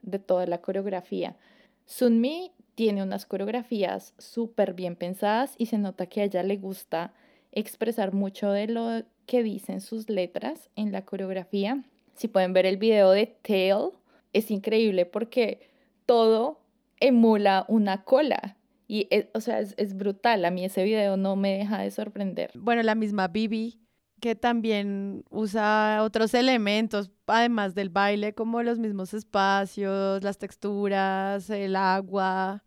[0.01, 1.37] de toda la coreografía.
[1.85, 7.13] Sunmi tiene unas coreografías súper bien pensadas y se nota que a ella le gusta
[7.53, 11.85] expresar mucho de lo que dicen sus letras en la coreografía.
[12.15, 13.91] Si pueden ver el video de Tail,
[14.33, 15.69] es increíble porque
[16.07, 16.59] todo
[17.01, 18.57] emula una cola.
[18.95, 20.45] Y, es- o sea, es, es brutal.
[20.45, 22.51] A mí ese video no me deja de sorprender.
[22.55, 23.81] Bueno, la misma Bibi,
[24.21, 31.75] que también usa otros elementos, además del baile, como los mismos espacios, las texturas, el
[31.77, 32.63] agua.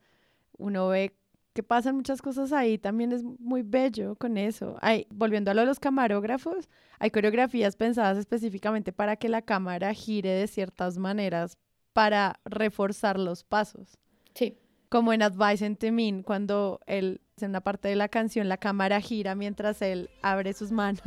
[0.57, 1.15] Uno ve
[1.53, 4.77] que pasan muchas cosas ahí, también es muy bello con eso.
[4.81, 6.69] Hay, volviendo a lo de los camarógrafos,
[6.99, 11.57] hay coreografías pensadas específicamente para que la cámara gire de ciertas maneras
[11.93, 13.97] para reforzar los pasos
[14.33, 14.57] Sí.
[14.89, 19.01] Como en Advice and Temin, cuando él, en una parte de la canción, la cámara
[19.01, 21.01] gira mientras él abre sus manos.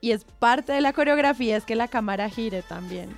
[0.00, 3.08] Y es parte de la coreografía, es que la cámara gire también.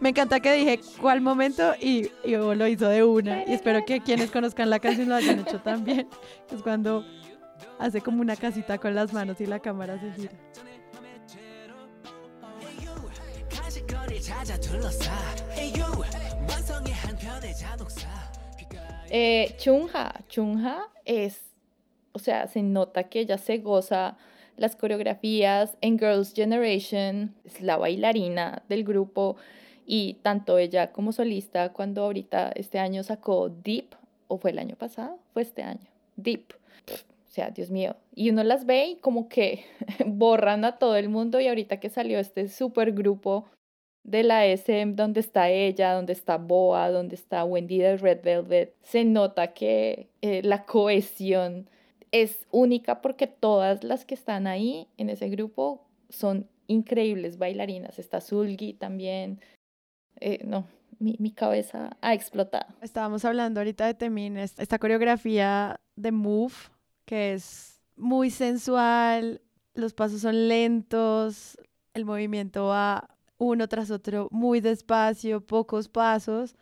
[0.00, 3.44] Me encanta que dije cuál momento y, y lo hizo de una.
[3.44, 6.08] Y espero que quienes conozcan la canción lo hayan hecho también.
[6.50, 7.04] Es cuando
[7.78, 10.32] hace como una casita con las manos y la cámara se gira.
[19.10, 21.40] Eh, Chunha, Chunha es,
[22.12, 24.16] o sea, se nota que ella se goza
[24.56, 29.36] las coreografías en Girls Generation, es la bailarina del grupo
[29.86, 33.94] y tanto ella como solista cuando ahorita este año sacó Deep,
[34.26, 36.57] o fue el año pasado, fue este año, Deep,
[37.28, 37.94] o sea, Dios mío.
[38.14, 39.64] Y uno las ve y como que
[40.06, 43.44] borran a todo el mundo y ahorita que salió este super grupo
[44.02, 48.74] de la SM, donde está ella, donde está Boa, donde está Wendy de Red Velvet,
[48.82, 51.68] se nota que eh, la cohesión
[52.10, 57.98] es única porque todas las que están ahí en ese grupo son increíbles bailarinas.
[57.98, 59.40] Está Zulgi también.
[60.20, 60.66] Eh, no,
[60.98, 62.72] mi, mi cabeza ha explotado.
[62.80, 66.54] Estábamos hablando ahorita de Temin, es- esta coreografía de Move,
[67.08, 69.40] que es muy sensual,
[69.72, 71.56] los pasos son lentos,
[71.94, 76.54] el movimiento va uno tras otro muy despacio, pocos pasos.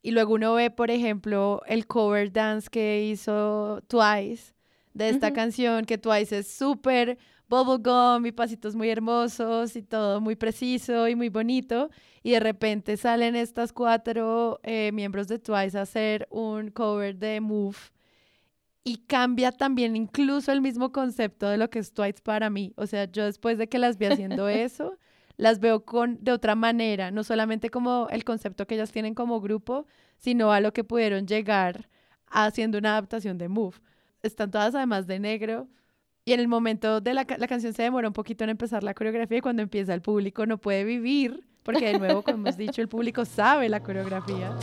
[0.00, 4.54] Y luego uno ve, por ejemplo, el cover dance que hizo Twice
[4.94, 7.18] de esta canción, que Twice es súper
[7.48, 11.90] bubblegum y pasitos muy hermosos y todo muy preciso y muy bonito.
[12.22, 17.40] Y de repente salen estas cuatro eh, miembros de Twice a hacer un cover de
[17.40, 17.97] Move.
[18.88, 22.72] Y cambia también incluso el mismo concepto de lo que es Twice para mí.
[22.76, 24.96] O sea, yo después de que las vi haciendo eso,
[25.36, 29.42] las veo con, de otra manera, no solamente como el concepto que ellas tienen como
[29.42, 29.84] grupo,
[30.16, 31.90] sino a lo que pudieron llegar
[32.28, 33.76] haciendo una adaptación de Move.
[34.22, 35.68] Están todas además de negro.
[36.24, 38.94] Y en el momento de la, la canción se demora un poquito en empezar la
[38.94, 42.80] coreografía y cuando empieza el público no puede vivir, porque de nuevo, como hemos dicho,
[42.80, 44.56] el público sabe la coreografía.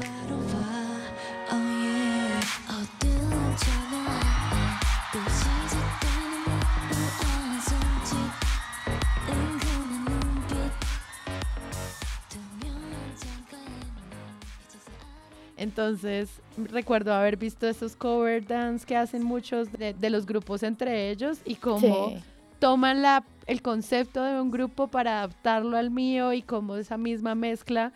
[15.58, 21.10] Entonces, recuerdo haber visto esos cover dance que hacen muchos de, de los grupos entre
[21.10, 22.24] ellos y cómo Sí.
[22.60, 27.36] toman la, el concepto de un grupo para adaptarlo al mío y cómo esa misma
[27.36, 27.94] mezcla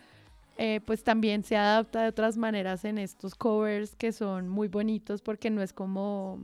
[0.56, 5.22] eh, pues también se adapta de otras maneras en estos covers que son muy bonitos
[5.22, 6.38] porque no es como,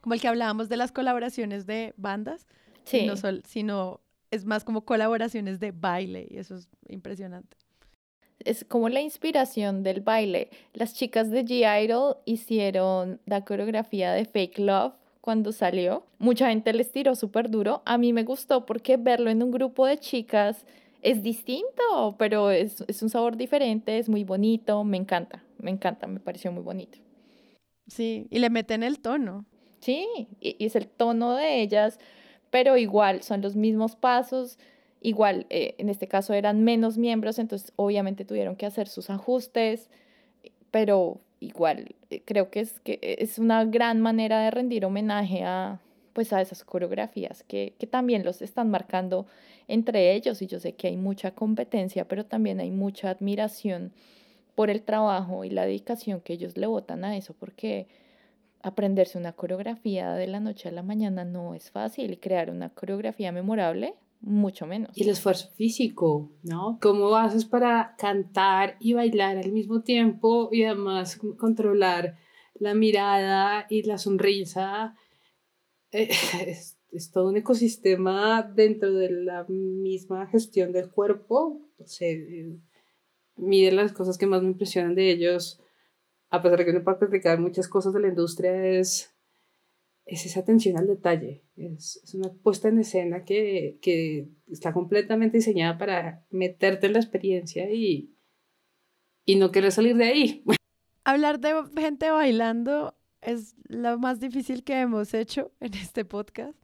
[0.00, 2.46] como el que hablábamos de las colaboraciones de bandas,
[2.84, 3.00] Sí.
[3.00, 4.00] sino, sino
[4.30, 7.56] es más como colaboraciones de baile y eso es impresionante.
[8.40, 10.50] Es como la inspiración del baile.
[10.72, 16.04] Las chicas de G-Idol hicieron la coreografía de Fake Love cuando salió.
[16.18, 17.82] Mucha gente les tiró súper duro.
[17.84, 20.64] A mí me gustó porque verlo en un grupo de chicas
[21.02, 26.06] es distinto, pero es, es un sabor diferente, es muy bonito, me encanta, me encanta,
[26.06, 26.98] me pareció muy bonito.
[27.86, 29.44] Sí, y le meten el tono.
[29.80, 30.06] Sí,
[30.40, 32.00] y, y es el tono de ellas,
[32.50, 34.58] pero igual son los mismos pasos,
[35.06, 39.88] igual eh, en este caso eran menos miembros, entonces obviamente tuvieron que hacer sus ajustes,
[40.72, 45.78] pero igual eh, creo que es, que es una gran manera de rendir homenaje a
[46.12, 49.26] pues a esas coreografías que, que también los están marcando
[49.68, 50.42] entre ellos.
[50.42, 53.92] Y yo sé que hay mucha competencia, pero también hay mucha admiración
[54.56, 57.86] por el trabajo y la dedicación que ellos le botan a eso, porque
[58.62, 63.30] aprenderse una coreografía de la noche a la mañana no es fácil crear una coreografía
[63.30, 64.96] memorable, mucho menos.
[64.96, 66.78] Y el esfuerzo físico, ¿no?
[66.80, 72.16] ¿Cómo haces para cantar y bailar al mismo tiempo y además controlar
[72.54, 74.96] la mirada y la sonrisa?
[76.92, 81.60] Es, todo un ecosistema dentro de la misma gestión del cuerpo.
[81.78, 82.58] O sea, eh,
[83.36, 85.60] mire las cosas que más me impresionan de ellos,
[86.30, 89.14] a pesar de que no puedo criticar muchas cosas de la industria, es
[90.06, 91.42] es esa atención al detalle.
[91.56, 97.00] Es, es una puesta en escena que, que está completamente diseñada para meterte en la
[97.00, 98.14] experiencia y,
[99.24, 100.44] y no querer salir de ahí.
[101.04, 106.56] Hablar de gente bailando es lo más difícil que hemos hecho en este podcast,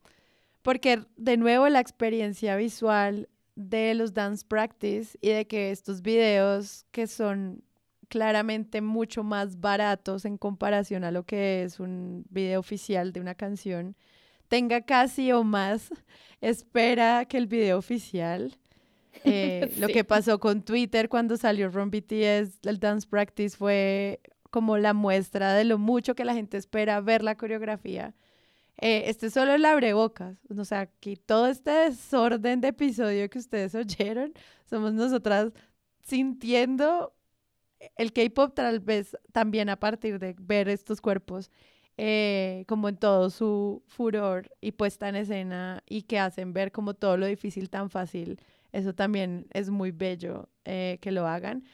[0.62, 6.86] porque de nuevo la experiencia visual de los dance practice y de que estos videos
[6.90, 7.62] que son
[8.12, 13.34] claramente mucho más baratos en comparación a lo que es un video oficial de una
[13.34, 13.96] canción,
[14.48, 15.88] tenga casi o más
[16.42, 18.54] espera que el video oficial.
[19.24, 24.78] Eh, Lo que pasó con Twitter cuando salió From BTS, el Dance Practice fue como
[24.78, 28.14] la muestra de lo mucho que la gente espera ver la coreografía.
[28.78, 33.38] Eh, este es solo el abrebocas, o sea, que todo este desorden de episodio que
[33.38, 34.32] ustedes oyeron,
[34.64, 35.52] somos nosotras
[36.02, 37.12] sintiendo
[37.96, 41.50] el K-pop tal vez también a partir de ver estos cuerpos
[41.98, 46.94] eh, como en todo su furor y puesta en escena y que hacen ver como
[46.94, 48.40] todo lo difícil tan fácil.
[48.72, 51.64] Eso también es muy bello eh, que lo hagan.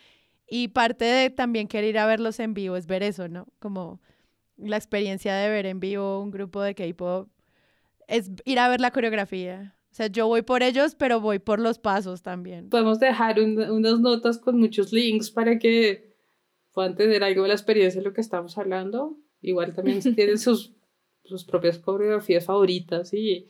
[0.48, 3.46] Y parte de también querer ir a verlos en vivo es ver eso, ¿no?
[3.60, 4.00] Como
[4.56, 7.28] la experiencia de ver en vivo un grupo de K-pop
[8.08, 9.77] es ir a ver la coreografía.
[9.98, 12.68] O sea, yo voy por ellos, pero voy por los pasos también.
[12.70, 16.14] Podemos dejar un- unas notas con muchos links para que
[16.72, 19.18] puedan tener algo de la experiencia de lo que estamos hablando.
[19.40, 20.72] Igual también tienen sus,
[21.24, 23.48] sus propias coreografías favoritas y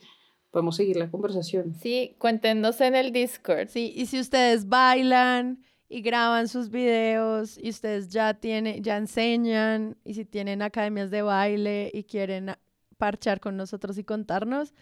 [0.49, 1.75] podemos seguir la conversación.
[1.75, 3.67] Sí, cuéntenos en el Discord.
[3.67, 9.97] Sí, y si ustedes bailan y graban sus videos y ustedes ya tienen, ya enseñan
[10.03, 12.55] y si tienen academias de baile y quieren
[12.97, 14.73] parchar con nosotros y contarnos,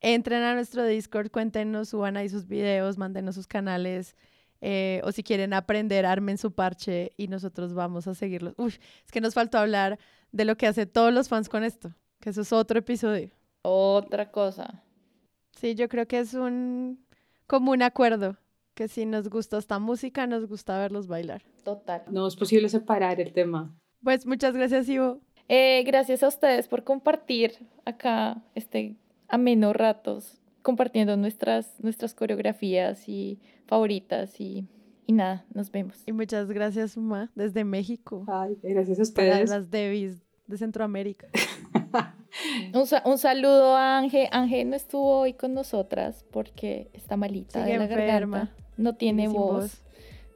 [0.00, 4.14] entren a nuestro Discord, cuéntenos, suban ahí sus videos, mándenos sus canales
[4.60, 8.54] eh, o si quieren aprender, armen su parche y nosotros vamos a seguirlos.
[8.56, 8.74] Uy,
[9.04, 9.98] es que nos faltó hablar
[10.32, 13.30] de lo que hace todos los fans con esto, que eso es otro episodio.
[13.62, 14.82] Otra cosa.
[15.52, 17.04] Sí, yo creo que es un
[17.46, 18.36] como un acuerdo,
[18.74, 21.42] que si nos gusta esta música, nos gusta verlos bailar.
[21.64, 22.02] Total.
[22.10, 23.74] No es posible separar el tema.
[24.02, 25.20] Pues muchas gracias, Ivo.
[25.48, 27.54] Eh, gracias a ustedes por compartir
[27.86, 28.96] acá este
[29.28, 34.66] ameno ratos, compartiendo nuestras, nuestras coreografías y favoritas y,
[35.06, 36.02] y nada, nos vemos.
[36.06, 39.50] Y muchas gracias, Uma, desde México, Ay, gracias a para ustedes.
[39.50, 41.28] las Devis de Centroamérica.
[42.74, 44.28] Un, sa- un saludo a Ángel.
[44.30, 48.36] Ángel no estuvo hoy con nosotras porque está malita Sigue de la enferma.
[48.38, 48.54] garganta.
[48.76, 49.82] No tiene Sin voz,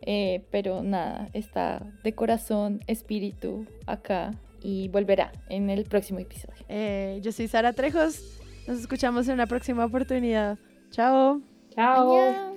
[0.01, 4.33] eh, pero nada, está de corazón, espíritu acá
[4.63, 6.65] y volverá en el próximo episodio.
[6.69, 8.41] Eh, yo soy Sara Trejos.
[8.67, 10.59] Nos escuchamos en una próxima oportunidad.
[10.91, 11.41] Chao.
[11.75, 12.53] Chao.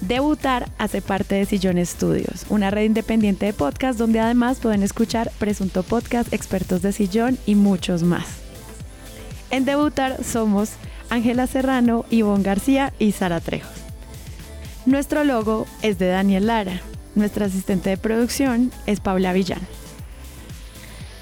[0.00, 5.30] Debutar hace parte de Sillón Estudios, una red independiente de podcast donde además pueden escuchar
[5.38, 8.26] Presunto Podcast, Expertos de Sillón y muchos más.
[9.50, 10.72] En Debutar somos
[11.08, 13.81] Ángela Serrano, Ivonne García y Sara Trejos.
[14.84, 16.80] Nuestro logo es de Daniel Lara.
[17.14, 19.60] Nuestra asistente de producción es Paula Villán.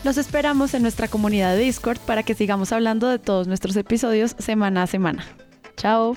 [0.02, 4.34] Los esperamos en nuestra comunidad de Discord para que sigamos hablando de todos nuestros episodios
[4.38, 5.24] semana a semana.
[5.76, 6.16] Chao.